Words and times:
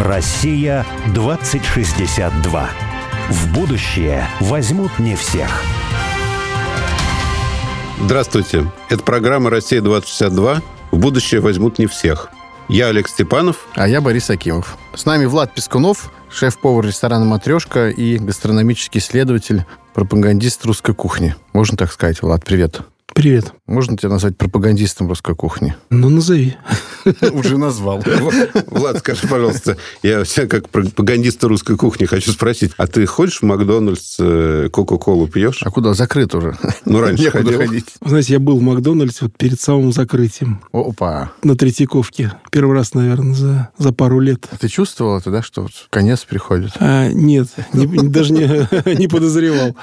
Россия 0.00 0.86
2062. 1.08 2.70
В 3.28 3.52
будущее 3.52 4.26
возьмут 4.40 4.98
не 4.98 5.14
всех. 5.14 5.62
Здравствуйте. 8.00 8.72
Это 8.88 9.02
программа 9.02 9.50
«Россия-2062». 9.50 10.62
В 10.90 10.98
будущее 10.98 11.42
возьмут 11.42 11.78
не 11.78 11.86
всех. 11.86 12.30
Я 12.70 12.86
Олег 12.86 13.08
Степанов. 13.08 13.66
А 13.74 13.86
я 13.86 14.00
Борис 14.00 14.30
Акимов. 14.30 14.78
С 14.94 15.04
нами 15.04 15.26
Влад 15.26 15.54
Пескунов, 15.54 16.10
шеф-повар 16.30 16.86
ресторана 16.86 17.26
«Матрешка» 17.26 17.90
и 17.90 18.16
гастрономический 18.16 19.00
исследователь, 19.00 19.66
пропагандист 19.92 20.64
русской 20.64 20.94
кухни. 20.94 21.34
Можно 21.52 21.76
так 21.76 21.92
сказать, 21.92 22.22
Влад, 22.22 22.42
привет. 22.42 22.80
Привет. 23.14 23.52
Можно 23.66 23.96
тебя 23.96 24.08
назвать 24.08 24.36
пропагандистом 24.38 25.08
русской 25.08 25.34
кухни? 25.34 25.74
Ну, 25.90 26.08
назови. 26.08 26.56
Уже 27.32 27.58
назвал. 27.58 28.02
Влад, 28.66 28.98
скажи, 28.98 29.26
пожалуйста, 29.26 29.76
я 30.02 30.24
себя 30.24 30.46
как 30.46 30.68
пропагандиста 30.68 31.48
русской 31.48 31.76
кухни 31.76 32.04
хочу 32.06 32.30
спросить, 32.30 32.72
а 32.76 32.86
ты 32.86 33.04
ходишь 33.06 33.40
в 33.40 33.42
Макдональдс, 33.42 34.16
э, 34.20 34.68
Кока-Колу 34.70 35.26
пьешь? 35.26 35.60
А 35.64 35.70
куда? 35.70 35.92
Закрыт 35.94 36.34
уже. 36.34 36.56
Ну, 36.84 37.00
раньше 37.00 37.30
ходил. 37.30 37.58
ходить. 37.58 37.86
Знаете, 38.04 38.34
я 38.34 38.38
был 38.38 38.58
в 38.58 38.62
Макдональдсе 38.62 39.18
вот 39.22 39.36
перед 39.36 39.60
самым 39.60 39.92
закрытием 39.92 40.60
Опа. 40.72 41.32
на 41.42 41.56
Третьяковке. 41.56 42.32
Первый 42.50 42.74
раз, 42.76 42.94
наверное, 42.94 43.34
за, 43.34 43.68
за 43.76 43.92
пару 43.92 44.20
лет. 44.20 44.48
Ты 44.60 44.68
чувствовал 44.68 45.18
это, 45.18 45.30
да, 45.30 45.42
что 45.42 45.62
вот 45.62 45.72
конец 45.90 46.24
приходит? 46.24 46.72
А, 46.78 47.08
нет, 47.08 47.48
не- 47.72 48.08
даже 48.08 48.32
не, 48.32 48.94
не 48.96 49.08
подозревал. 49.08 49.76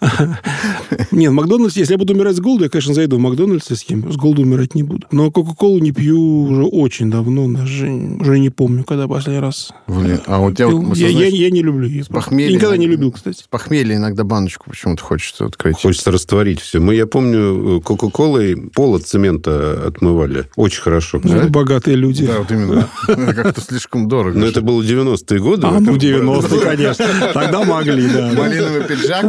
Нет, 1.10 1.32
Макдональдс, 1.32 1.76
если 1.76 1.94
я 1.94 1.98
буду 1.98 2.14
умирать 2.14 2.36
с 2.36 2.40
голоду, 2.40 2.67
я, 2.68 2.70
конечно, 2.70 2.94
зайду 2.94 3.16
в 3.16 3.20
Макдональдс 3.20 3.70
и 3.70 3.74
съем. 3.74 4.12
С 4.12 4.16
голоду 4.16 4.42
умирать 4.42 4.74
не 4.74 4.82
буду. 4.82 5.06
Но 5.10 5.30
Кока-Колу 5.30 5.78
не 5.78 5.92
пью 5.92 6.42
уже 6.44 6.62
очень 6.64 7.10
давно, 7.10 7.48
даже 7.48 7.88
уже 7.90 8.38
не 8.38 8.50
помню, 8.50 8.84
когда 8.84 9.08
последний 9.08 9.40
раз. 9.40 9.70
Блин, 9.86 10.20
а 10.26 10.40
у 10.40 10.52
тебя 10.52 10.68
пил. 10.68 10.82
вот, 10.82 10.96
я, 10.96 11.08
я- 11.08 11.12
знаешь, 11.16 11.32
я 11.34 11.50
не 11.50 11.62
люблю 11.62 11.86
ее. 11.86 12.04
похмелья 12.04 12.50
Я 12.50 12.56
никогда 12.56 12.76
не 12.76 12.86
любил, 12.86 13.10
кстати. 13.12 13.38
с 13.38 13.42
похмелья 13.48 13.96
иногда 13.96 14.24
баночку 14.24 14.68
почему-то 14.70 15.02
хочется 15.02 15.46
открыть. 15.46 15.76
Хочется 15.80 16.10
растворить 16.10 16.60
все. 16.60 16.78
Мы, 16.80 16.94
я 16.94 17.06
помню, 17.06 17.80
Кока-Колой 17.82 18.56
пол 18.74 18.94
от 18.96 19.04
цемента 19.06 19.86
отмывали. 19.86 20.44
Очень 20.56 20.82
хорошо. 20.82 21.20
Ну, 21.24 21.34
это 21.34 21.48
богатые 21.50 21.96
люди. 21.96 22.26
Да, 22.26 22.38
вот 22.40 22.50
именно. 22.50 22.88
Как-то 23.06 23.60
слишком 23.60 24.08
дорого. 24.08 24.38
Но 24.38 24.46
это 24.46 24.60
было 24.60 24.82
90-е 24.82 25.40
годы. 25.40 25.66
А, 25.66 25.80
ну, 25.80 25.96
Это- 25.96 26.06
90-е, 26.06 26.60
конечно. 26.64 27.06
Тогда 27.32 27.64
могли, 27.64 28.08
да. 28.08 28.32
Малиновый 28.36 28.84
пиджак. 28.84 29.24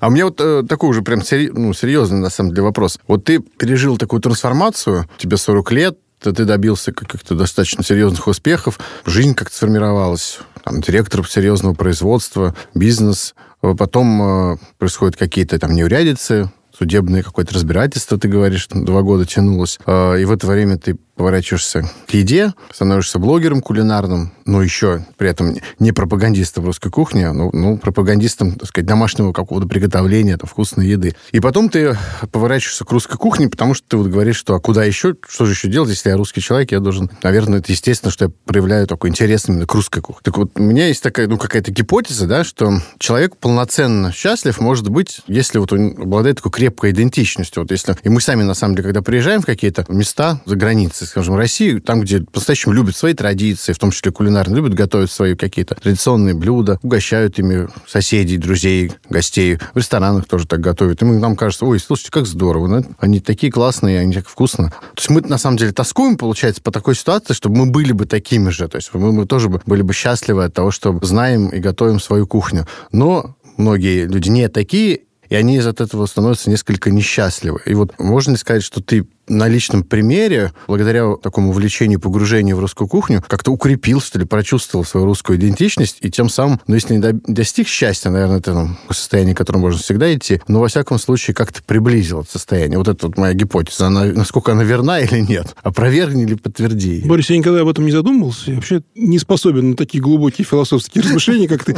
А 0.00 0.07
мне 0.10 0.24
вот 0.24 0.40
э, 0.40 0.62
такой 0.68 0.90
уже 0.90 1.02
прям 1.02 1.22
сери- 1.22 1.50
ну, 1.52 1.72
серьезный, 1.72 2.18
на 2.18 2.30
самом 2.30 2.50
деле, 2.50 2.62
вопрос. 2.62 2.98
Вот 3.06 3.24
ты 3.24 3.40
пережил 3.40 3.96
такую 3.96 4.20
трансформацию, 4.20 5.08
тебе 5.18 5.36
40 5.36 5.72
лет, 5.72 5.98
ты 6.20 6.32
добился 6.32 6.92
каких-то 6.92 7.34
достаточно 7.34 7.84
серьезных 7.84 8.26
успехов, 8.26 8.78
жизнь 9.06 9.34
как-то 9.34 9.54
сформировалась, 9.54 10.40
там, 10.64 10.80
директор 10.80 11.26
серьезного 11.28 11.74
производства, 11.74 12.54
бизнес, 12.74 13.34
А 13.62 13.74
потом 13.74 14.22
э, 14.52 14.56
происходят 14.78 15.16
какие-то 15.16 15.58
там 15.58 15.74
неурядицы, 15.74 16.50
судебное 16.76 17.22
какое-то 17.22 17.54
разбирательство, 17.54 18.18
ты 18.18 18.28
говоришь, 18.28 18.68
два 18.70 19.02
года 19.02 19.26
тянулось, 19.26 19.78
А, 19.86 20.14
и 20.16 20.24
в 20.24 20.30
это 20.32 20.46
время 20.46 20.78
ты 20.78 20.96
поворачиваешься 21.18 21.90
к 22.06 22.14
еде, 22.14 22.54
становишься 22.72 23.18
блогером 23.18 23.60
кулинарным, 23.60 24.32
но 24.46 24.62
еще 24.62 25.04
при 25.18 25.28
этом 25.28 25.56
не 25.78 25.92
пропагандистом 25.92 26.64
русской 26.64 26.90
кухни, 26.90 27.22
а, 27.22 27.32
ну, 27.32 27.50
ну, 27.52 27.76
пропагандистом, 27.76 28.52
так 28.52 28.68
сказать, 28.68 28.86
домашнего 28.86 29.32
какого-то 29.32 29.66
приготовления, 29.66 30.38
там, 30.38 30.48
вкусной 30.48 30.86
еды. 30.86 31.14
И 31.32 31.40
потом 31.40 31.68
ты 31.68 31.98
поворачиваешься 32.30 32.84
к 32.84 32.92
русской 32.92 33.18
кухне, 33.18 33.48
потому 33.48 33.74
что 33.74 33.86
ты 33.88 33.96
вот 33.96 34.06
говоришь, 34.06 34.36
что 34.36 34.54
а 34.54 34.60
куда 34.60 34.84
еще, 34.84 35.16
что 35.28 35.44
же 35.44 35.52
еще 35.52 35.68
делать, 35.68 35.90
если 35.90 36.08
я 36.08 36.16
русский 36.16 36.40
человек, 36.40 36.70
я 36.70 36.78
должен, 36.78 37.10
наверное, 37.22 37.58
это 37.58 37.72
естественно, 37.72 38.12
что 38.12 38.26
я 38.26 38.30
проявляю 38.44 38.86
такой 38.86 39.10
интерес 39.10 39.48
именно 39.48 39.66
к 39.66 39.74
русской 39.74 40.00
кухне. 40.00 40.20
Так 40.22 40.38
вот, 40.38 40.52
у 40.54 40.62
меня 40.62 40.86
есть 40.86 41.02
такая, 41.02 41.26
ну, 41.26 41.36
какая-то 41.36 41.72
гипотеза, 41.72 42.26
да, 42.26 42.44
что 42.44 42.80
человек 42.98 43.36
полноценно 43.36 44.12
счастлив 44.12 44.60
может 44.60 44.88
быть, 44.88 45.20
если 45.26 45.58
вот 45.58 45.72
он 45.72 45.96
обладает 45.98 46.36
такой 46.36 46.52
крепкой 46.52 46.92
идентичностью. 46.92 47.64
Вот 47.64 47.72
если... 47.72 47.96
И 48.04 48.08
мы 48.08 48.20
сами, 48.20 48.44
на 48.44 48.54
самом 48.54 48.76
деле, 48.76 48.84
когда 48.84 49.02
приезжаем 49.02 49.42
в 49.42 49.46
какие-то 49.46 49.84
места 49.88 50.40
за 50.44 50.54
границей, 50.54 51.07
скажем, 51.08 51.34
России, 51.34 51.78
там, 51.78 52.02
где 52.02 52.20
по-настоящему 52.20 52.74
любят 52.74 52.96
свои 52.96 53.14
традиции, 53.14 53.72
в 53.72 53.78
том 53.78 53.90
числе 53.90 54.12
кулинарные, 54.12 54.56
любят 54.56 54.74
готовить 54.74 55.10
свои 55.10 55.34
какие-то 55.34 55.74
традиционные 55.74 56.34
блюда, 56.34 56.78
угощают 56.82 57.38
ими 57.38 57.68
соседей, 57.86 58.36
друзей, 58.36 58.92
гостей. 59.08 59.58
В 59.74 59.78
ресторанах 59.78 60.26
тоже 60.26 60.46
так 60.46 60.60
готовят. 60.60 61.02
И 61.02 61.04
мы, 61.04 61.18
нам 61.18 61.36
кажется, 61.36 61.64
ой, 61.64 61.78
слушайте, 61.80 62.10
как 62.10 62.26
здорово. 62.26 62.66
ну, 62.66 62.84
Они 62.98 63.20
такие 63.20 63.52
классные, 63.52 64.00
они 64.00 64.14
так 64.14 64.28
вкусно. 64.28 64.70
То 64.70 64.98
есть 64.98 65.10
мы, 65.10 65.20
на 65.22 65.38
самом 65.38 65.56
деле, 65.56 65.72
тоскуем, 65.72 66.16
получается, 66.16 66.62
по 66.62 66.70
такой 66.70 66.94
ситуации, 66.94 67.34
чтобы 67.34 67.56
мы 67.56 67.66
были 67.66 67.92
бы 67.92 68.06
такими 68.06 68.50
же. 68.50 68.68
То 68.68 68.76
есть 68.76 68.90
мы, 68.92 69.12
мы 69.12 69.26
тоже 69.26 69.48
бы 69.48 69.60
были 69.66 69.82
бы 69.82 69.92
счастливы 69.92 70.44
от 70.44 70.54
того, 70.54 70.70
что 70.70 70.98
знаем 71.02 71.48
и 71.48 71.58
готовим 71.58 72.00
свою 72.00 72.26
кухню. 72.26 72.66
Но 72.92 73.36
многие 73.56 74.06
люди 74.06 74.28
не 74.28 74.48
такие, 74.48 75.00
и 75.28 75.34
они 75.34 75.56
из 75.56 75.66
от 75.66 75.80
этого 75.80 76.06
становятся 76.06 76.50
несколько 76.50 76.90
несчастливы. 76.90 77.60
И 77.66 77.74
вот 77.74 77.98
можно 77.98 78.32
ли 78.32 78.36
сказать, 78.36 78.62
что 78.62 78.82
ты 78.82 79.06
на 79.28 79.48
личном 79.48 79.82
примере, 79.82 80.52
благодаря 80.66 81.16
такому 81.16 81.50
увлечению, 81.50 82.00
погружению 82.00 82.56
в 82.56 82.60
русскую 82.60 82.88
кухню, 82.88 83.22
как-то 83.26 83.50
укрепил, 83.50 84.00
что 84.00 84.18
ли, 84.18 84.24
прочувствовал 84.24 84.84
свою 84.84 85.06
русскую 85.06 85.38
идентичность, 85.38 85.98
и 86.00 86.10
тем 86.10 86.28
самым, 86.28 86.60
ну, 86.66 86.74
если 86.74 86.94
не 86.94 87.00
до- 87.00 87.12
достиг 87.26 87.68
счастья, 87.68 88.10
наверное, 88.10 88.38
это 88.38 88.52
ну, 88.54 88.68
состояние, 88.90 89.34
к 89.34 89.38
которому 89.38 89.66
можно 89.66 89.80
всегда 89.80 90.12
идти, 90.14 90.40
но, 90.48 90.60
во 90.60 90.68
всяком 90.68 90.98
случае, 90.98 91.34
как-то 91.34 91.62
приблизил 91.62 92.20
это 92.22 92.30
состояние. 92.30 92.78
Вот 92.78 92.88
это 92.88 93.06
вот 93.06 93.16
моя 93.16 93.34
гипотеза. 93.34 93.86
Она, 93.88 94.04
насколько 94.04 94.52
она 94.52 94.64
верна 94.64 95.00
или 95.00 95.20
нет? 95.20 95.54
Опровергни 95.62 96.22
или 96.24 96.34
подтверди. 96.34 97.02
Борис, 97.04 97.30
я 97.30 97.38
никогда 97.38 97.60
об 97.60 97.68
этом 97.68 97.84
не 97.84 97.92
задумывался. 97.92 98.50
Я 98.50 98.54
вообще 98.56 98.82
не 98.94 99.18
способен 99.18 99.70
на 99.70 99.76
такие 99.76 100.02
глубокие 100.02 100.44
философские 100.44 101.04
размышления, 101.04 101.48
как 101.48 101.64
ты. 101.64 101.76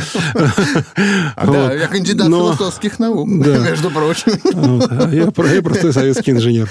А, 1.37 1.47
да, 1.47 1.73
я 1.75 1.87
кандидат 1.89 2.27
философских 2.29 2.99
наук, 2.99 3.29
между 3.29 3.91
прочим. 3.91 4.33
А 4.91 5.09
Я, 5.13 5.31
про- 5.31 5.49
я 5.49 5.63
простой 5.63 5.93
советский 5.93 6.33
инженер. 6.33 6.69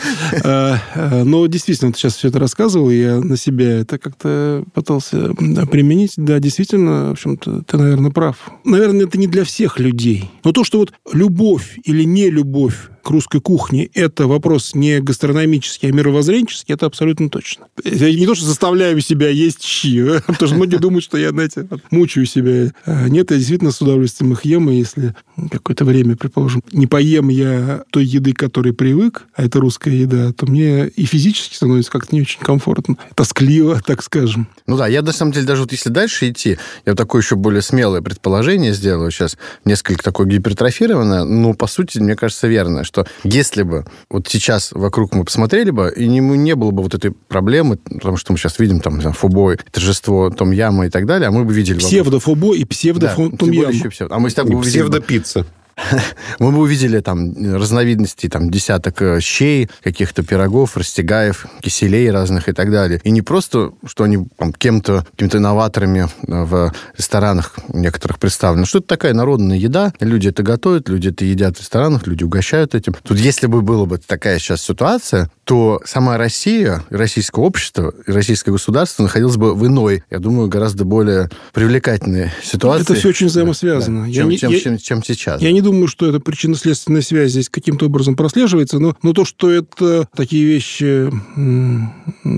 А, 0.95 1.23
Но 1.23 1.45
действительно, 1.47 1.91
ты 1.91 1.99
сейчас 1.99 2.15
все 2.15 2.27
это 2.27 2.39
рассказывал, 2.39 2.89
я 2.89 3.19
на 3.19 3.37
себя 3.37 3.79
это 3.79 3.97
как-то 3.97 4.63
пытался 4.73 5.33
применить. 5.71 6.13
Да, 6.17 6.39
действительно, 6.39 7.09
в 7.09 7.11
общем-то, 7.11 7.63
ты, 7.63 7.77
наверное, 7.77 8.11
прав. 8.11 8.51
Наверное, 8.65 9.05
это 9.05 9.17
не 9.17 9.27
для 9.27 9.43
всех 9.43 9.79
людей. 9.79 10.29
Но 10.43 10.51
то, 10.51 10.63
что 10.63 10.79
вот 10.79 10.93
любовь 11.13 11.79
или 11.83 12.03
не 12.03 12.29
любовь 12.29 12.89
к 13.03 13.09
русской 13.09 13.41
кухне– 13.41 13.89
это 13.93 14.27
вопрос 14.27 14.75
не 14.75 14.99
гастрономический, 14.99 15.89
а 15.89 15.91
мировоззренческий, 15.91 16.73
это 16.73 16.85
абсолютно 16.85 17.29
точно. 17.29 17.67
Я 17.83 18.13
не 18.13 18.25
то, 18.25 18.35
что 18.35 18.45
заставляю 18.45 18.99
себя 19.01 19.29
есть 19.29 19.63
щи, 19.63 20.19
потому 20.27 20.47
что 20.47 20.55
многие 20.55 20.77
думают, 20.77 21.03
что 21.03 21.17
я, 21.17 21.31
знаете, 21.31 21.67
мучаю 21.91 22.25
себя. 22.25 22.71
А 22.85 23.07
Нет, 23.09 23.31
я 23.31 23.37
действительно 23.37 23.71
с 23.71 23.81
удовольствием 23.81 24.33
их 24.33 24.45
ем, 24.45 24.69
и 24.69 24.75
если 24.75 25.15
какое-то 25.51 25.85
время, 25.85 26.15
предположим, 26.15 26.63
не 26.71 26.87
поем 26.87 27.29
я 27.29 27.83
той 27.91 28.05
еды, 28.05 28.33
к 28.33 28.39
которой 28.39 28.73
привык, 28.73 29.23
а 29.35 29.43
это 29.43 29.59
русская 29.59 29.95
еда, 29.95 30.31
то 30.33 30.45
мне 30.45 30.87
и 30.87 31.05
физически 31.05 31.55
становится 31.55 31.91
как-то 31.91 32.15
не 32.15 32.21
очень 32.21 32.39
комфортно, 32.39 32.97
тоскливо, 33.15 33.81
так 33.85 34.03
скажем. 34.03 34.47
Ну 34.67 34.77
да, 34.77 34.87
я 34.87 35.01
на 35.01 35.11
самом 35.11 35.31
деле 35.31 35.45
даже 35.45 35.61
вот 35.61 35.71
если 35.71 35.89
дальше 35.89 36.29
идти, 36.29 36.57
я 36.85 36.91
вот 36.91 36.97
такое 36.97 37.21
еще 37.21 37.35
более 37.35 37.61
смелое 37.61 38.01
предположение 38.01 38.73
сделаю 38.73 39.11
сейчас, 39.11 39.37
несколько 39.65 40.03
такое 40.03 40.27
гипертрофированное, 40.27 41.23
но 41.23 41.53
по 41.53 41.67
сути, 41.67 41.99
мне 41.99 42.15
кажется, 42.15 42.47
верное, 42.47 42.83
что 42.89 43.05
если 43.23 43.63
бы 43.63 43.85
вот 44.09 44.27
сейчас 44.27 44.71
вокруг 44.71 45.13
мы 45.13 45.23
посмотрели 45.23 45.69
бы, 45.69 45.93
и 45.95 46.07
не, 46.07 46.19
не 46.19 46.55
было 46.55 46.71
бы 46.71 46.81
вот 46.81 46.95
этой 46.95 47.11
проблемы, 47.11 47.77
потому 47.77 48.17
что 48.17 48.31
мы 48.31 48.37
сейчас 48.39 48.57
видим 48.59 48.79
там, 48.79 48.99
знаю, 48.99 49.15
фубой, 49.15 49.57
торжество 49.71 50.31
Том 50.31 50.51
Яма 50.51 50.87
и 50.87 50.89
так 50.89 51.05
далее, 51.05 51.27
а 51.27 51.31
мы 51.31 51.45
бы 51.45 51.53
видели... 51.53 51.77
Псевдофобо 51.77 52.55
и 52.55 52.63
Да, 52.63 52.67
псевдофом 52.67 53.37
тем 53.37 53.47
более 53.47 53.77
еще 53.77 53.89
псевдо. 53.89 54.15
А 54.15 54.19
мы 54.19 54.29
с 54.29 54.33
тобой 54.33 54.59
И 54.59 54.63
Псевдопицца. 54.63 55.45
мы 56.39 56.51
бы 56.51 56.59
увидели 56.59 56.99
там 56.99 57.33
разновидностей, 57.55 58.29
там, 58.29 58.49
десяток 58.49 59.01
э, 59.01 59.19
щей, 59.21 59.69
каких-то 59.83 60.23
пирогов, 60.23 60.77
растягаев, 60.77 61.45
киселей 61.61 62.09
разных 62.11 62.49
и 62.49 62.53
так 62.53 62.71
далее. 62.71 63.01
И 63.03 63.11
не 63.11 63.21
просто, 63.21 63.71
что 63.85 64.03
они 64.03 64.27
там, 64.37 64.53
кем-то, 64.53 65.05
какими-то 65.11 65.37
инноваторами 65.37 66.01
э, 66.01 66.07
в 66.27 66.73
ресторанах 66.97 67.55
некоторых 67.69 68.19
представлены, 68.19 68.65
что 68.65 68.79
это 68.79 68.87
такая 68.87 69.13
народная 69.13 69.57
еда, 69.57 69.93
люди 69.99 70.29
это 70.29 70.43
готовят, 70.43 70.89
люди 70.89 71.09
это 71.09 71.25
едят 71.25 71.57
в 71.57 71.61
ресторанах, 71.61 72.07
люди 72.07 72.23
угощают 72.23 72.75
этим. 72.75 72.95
Тут 73.03 73.19
если 73.19 73.47
бы 73.47 73.61
была 73.61 73.85
бы 73.85 73.97
такая 73.97 74.39
сейчас 74.39 74.61
ситуация, 74.61 75.29
то 75.49 75.81
сама 75.83 76.15
Россия, 76.19 76.83
российское 76.91 77.41
общество, 77.41 77.91
российское 78.05 78.51
государство 78.51 79.01
находилось 79.01 79.37
бы 79.37 79.55
в 79.55 79.65
иной, 79.65 80.03
я 80.11 80.19
думаю, 80.19 80.47
гораздо 80.47 80.85
более 80.85 81.27
привлекательной 81.55 82.29
ситуации. 82.43 82.83
Это 82.83 82.93
все 82.93 83.09
очень 83.09 83.25
взаимосвязано. 83.25 84.01
Да, 84.01 84.05
Я 84.07 84.13
чем, 84.13 84.29
не- 84.29 84.37
чем- 84.37 84.51
я- 84.51 84.59
чем- 84.59 84.77
чем 84.77 85.03
сейчас. 85.03 85.41
Я 85.41 85.51
не 85.51 85.61
думаю, 85.61 85.87
что 85.87 86.07
эта 86.07 86.19
причинно-следственная 86.19 87.01
связь 87.01 87.31
здесь 87.31 87.49
каким-то 87.49 87.87
образом 87.87 88.15
прослеживается, 88.15 88.77
но, 88.77 88.95
но 89.01 89.11
то, 89.13 89.25
что 89.25 89.49
это 89.49 90.07
такие 90.15 90.45
вещи, 90.45 91.09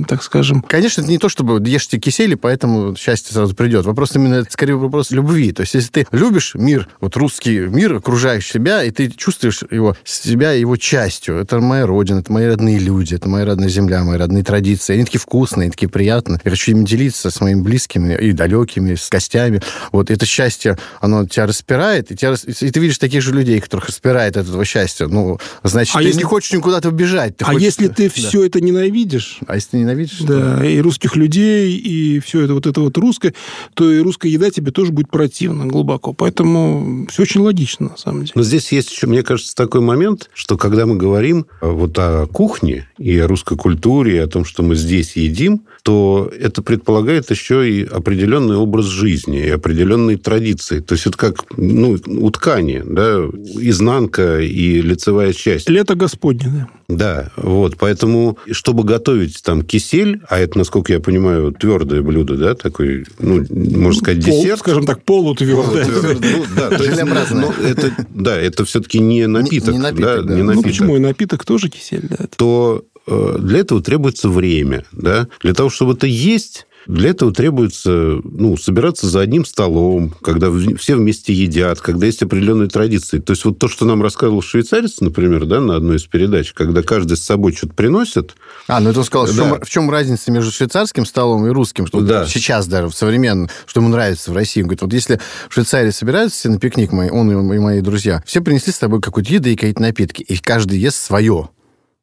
так 0.07 0.23
скажем, 0.23 0.61
Конечно, 0.61 1.01
это 1.01 1.09
не 1.09 1.17
то, 1.17 1.27
чтобы 1.27 1.61
ешьте 1.67 1.99
кисели, 1.99 2.35
поэтому 2.35 2.95
счастье 2.95 3.33
сразу 3.33 3.53
придет. 3.55 3.85
Вопрос 3.85 4.15
именно, 4.15 4.35
это 4.35 4.51
скорее 4.53 4.75
вопрос 4.75 5.11
любви. 5.11 5.51
То 5.51 5.63
есть, 5.63 5.73
если 5.73 5.89
ты 5.91 6.07
любишь 6.13 6.53
мир, 6.55 6.87
вот 7.01 7.17
русский 7.17 7.59
мир, 7.59 7.95
окружающий 7.95 8.53
себя, 8.53 8.85
и 8.85 8.91
ты 8.91 9.09
чувствуешь 9.09 9.65
его, 9.69 9.97
себя 10.05 10.53
его 10.53 10.77
частью, 10.77 11.35
это 11.35 11.59
моя 11.59 11.85
родина, 11.85 12.19
это 12.19 12.31
мои 12.31 12.45
родные 12.45 12.79
люди, 12.79 13.00
люди, 13.01 13.15
это 13.15 13.27
моя 13.27 13.45
родная 13.45 13.68
земля, 13.68 14.03
мои 14.03 14.18
родные 14.18 14.44
традиции. 14.44 14.94
Они 14.94 15.06
такие 15.06 15.19
вкусные, 15.19 15.63
они 15.63 15.71
такие 15.71 15.89
приятные. 15.89 16.39
Я 16.44 16.51
хочу 16.51 16.71
ими 16.71 16.86
делиться 16.86 17.31
с 17.31 17.42
моими 17.42 17.62
близкими 17.62 18.15
и 18.15 18.31
далекими, 18.31 18.94
с 18.94 19.09
гостями. 19.09 19.62
Вот 19.92 20.12
это 20.12 20.25
счастье, 20.25 20.77
оно 21.00 21.25
тебя 21.25 21.48
распирает, 21.48 22.12
и, 22.12 22.15
тебя, 22.15 22.33
и 22.33 22.71
ты 22.71 22.80
видишь 22.80 23.00
таких 23.00 23.24
же 23.24 23.33
людей, 23.33 23.59
которых 23.59 23.88
распирает 23.88 24.38
от 24.38 24.48
этого 24.48 24.63
счастья. 24.65 25.07
Ну, 25.07 25.39
значит, 25.63 25.95
а 25.95 26.00
ты 26.00 26.06
если... 26.06 26.19
не 26.19 26.24
хочешь 26.24 26.53
никуда-то 26.53 26.89
убежать. 26.89 27.38
Ты 27.38 27.45
а 27.45 27.48
хочешь... 27.48 27.62
если 27.63 27.88
ты 27.88 28.03
да. 28.07 28.13
все 28.13 28.45
это 28.45 28.62
ненавидишь... 28.62 29.39
А 29.48 29.56
если 29.56 29.71
ты 29.71 29.77
ненавидишь? 29.77 30.19
Да, 30.19 30.57
что? 30.57 30.63
и 30.63 30.80
русских 30.80 31.15
людей, 31.15 31.75
и 31.75 32.19
все 32.19 32.42
это 32.42 32.53
вот 32.53 32.68
это 32.68 32.81
вот 32.81 32.95
русское, 32.98 33.33
то 33.74 33.92
и 33.92 34.00
русская 34.00 34.30
еда 34.30 34.51
тебе 34.51 34.71
тоже 34.71 34.92
будет 34.92 35.09
противна 35.09 35.65
глубоко. 35.65 36.13
Поэтому 36.13 37.07
все 37.09 37.24
очень 37.24 37.42
логично, 37.42 37.89
на 37.89 37.98
самом 37.98 38.21
деле. 38.21 38.33
Но 38.36 38.44
здесь 38.44 38.71
есть 38.71 38.92
еще, 38.92 39.07
мне 39.07 39.24
кажется, 39.24 39.56
такой 39.56 39.81
момент, 39.81 40.30
что 40.36 40.56
когда 40.56 40.86
мы 40.86 40.98
говорим 40.98 41.48
вот 41.62 41.98
о 41.98 42.27
кухне 42.27 42.88
и 43.01 43.18
о 43.18 43.27
русской 43.27 43.57
культуре, 43.57 44.18
и 44.18 44.19
о 44.19 44.27
том, 44.27 44.45
что 44.45 44.63
мы 44.63 44.75
здесь 44.75 45.15
едим, 45.15 45.62
то 45.83 46.31
это 46.39 46.62
предполагает 46.62 47.31
еще 47.31 47.69
и 47.69 47.83
определенный 47.83 48.56
образ 48.56 48.86
жизни, 48.86 49.44
и 49.44 49.50
определенные 49.50 50.18
традиции. 50.18 50.80
То 50.80 50.94
есть 50.94 51.07
это 51.07 51.18
как 51.18 51.44
ну, 51.57 51.98
у 52.06 52.30
ткани, 52.30 52.83
да, 52.86 53.21
изнанка 53.59 54.39
и 54.39 54.81
лицевая 54.81 55.33
часть. 55.33 55.69
Лето 55.69 55.95
Господне, 55.95 56.45
да. 56.53 56.68
Да, 56.88 57.31
вот, 57.38 57.77
поэтому, 57.77 58.38
чтобы 58.51 58.83
готовить 58.83 59.42
там 59.44 59.62
кисель, 59.62 60.21
а 60.27 60.39
это, 60.39 60.57
насколько 60.57 60.92
я 60.92 61.00
понимаю, 61.00 61.53
твердое 61.53 62.01
блюдо, 62.01 62.36
да, 62.36 62.53
такой, 62.53 63.06
ну, 63.18 63.45
можно 63.50 64.00
сказать, 64.00 64.25
Пол, 64.25 64.42
десерт. 64.42 64.59
скажем 64.59 64.86
так, 64.86 65.03
полутвердое. 65.03 65.86
Ну, 65.86 66.45
да, 66.56 66.69
то 66.69 66.83
есть, 66.83 67.01
ну, 67.31 67.51
это, 67.63 67.95
да, 68.09 68.38
это 68.38 68.65
все-таки 68.65 69.00
не 69.00 69.25
напиток. 69.25 69.69
Не, 69.69 69.77
не 69.77 69.83
напиток, 69.83 70.06
да, 70.06 70.21
да. 70.21 70.36
Не 70.36 70.44
напиток. 70.44 70.65
Ну, 70.65 70.69
почему? 70.69 70.98
И 70.98 71.00
напиток 71.00 71.45
тоже 71.45 71.69
кисель, 71.69 72.07
да. 72.09 72.27
То 72.36 72.83
для 73.07 73.59
этого 73.59 73.81
требуется 73.81 74.30
время, 74.30 74.86
да. 74.92 75.27
Для 75.42 75.53
того, 75.53 75.69
чтобы 75.69 75.94
это 75.94 76.07
есть, 76.07 76.68
для 76.88 77.12
этого 77.12 77.33
требуется 77.33 78.19
ну, 78.24 78.57
собираться 78.57 79.07
за 79.07 79.21
одним 79.21 79.45
столом, 79.45 80.13
когда 80.21 80.51
все 80.77 80.95
вместе 80.95 81.33
едят, 81.33 81.80
когда 81.80 82.07
есть 82.07 82.24
определенные 82.24 82.69
традиции. 82.69 83.19
То 83.19 83.31
есть 83.33 83.45
вот 83.45 83.59
то, 83.59 83.68
что 83.68 83.86
нам 83.86 84.01
рассказывал 84.01 84.42
швейцарец, 84.42 85.00
например, 85.00 85.45
да, 85.45 85.62
на 85.62 85.75
одной 85.75 85.98
из 85.98 86.06
передач, 86.06 86.53
когда 86.53 86.81
каждый 86.81 87.18
с 87.18 87.24
собой 87.24 87.53
что-то 87.53 87.74
приносит. 87.74 88.36
А, 88.68 88.80
ну 88.80 88.89
это 88.89 89.00
он 89.00 89.06
сказал, 89.06 89.27
да. 89.27 89.31
в, 89.31 89.36
чем, 89.36 89.62
в 89.62 89.69
чем 89.69 89.89
разница 89.89 90.31
между 90.31 90.51
швейцарским 90.51 91.06
столом 91.06 91.45
и 91.45 91.50
русским, 91.50 91.86
что 91.86 92.01
да. 92.01 92.25
сейчас 92.25 92.68
даже 92.68 92.88
в 92.88 92.95
современном, 92.95 93.50
что 93.65 93.80
ему 93.80 93.89
нравится 93.89 94.31
в 94.31 94.36
России. 94.36 94.62
Он 94.62 94.68
говорит, 94.68 94.81
вот 94.81 94.94
если 94.94 95.19
в 95.50 95.53
Швейцарии 95.53 95.92
собираются 95.92 96.39
все 96.39 96.50
на 96.50 96.59
пикник, 96.59 96.92
мои, 96.92 97.09
он 97.09 97.31
и 97.31 97.59
мои 97.59 97.81
друзья, 97.81 98.24
все 98.25 98.42
принесли 98.42 98.74
с 98.74 98.77
собой 98.77 99.01
какую-то 99.01 99.31
еду 99.31 99.50
и 99.50 99.56
какие-то 99.56 99.81
напитки, 99.81 100.24
и 100.24 100.38
каждый 100.38 100.80
ест 100.80 100.98
свое. 100.98 101.50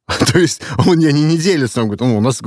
То 0.31 0.39
есть 0.39 0.61
он, 0.85 1.03
они 1.03 1.23
не 1.23 1.37
делятся. 1.37 1.81
Он 1.81 1.87
говорит, 1.87 2.01
у 2.17 2.21
нас 2.21 2.41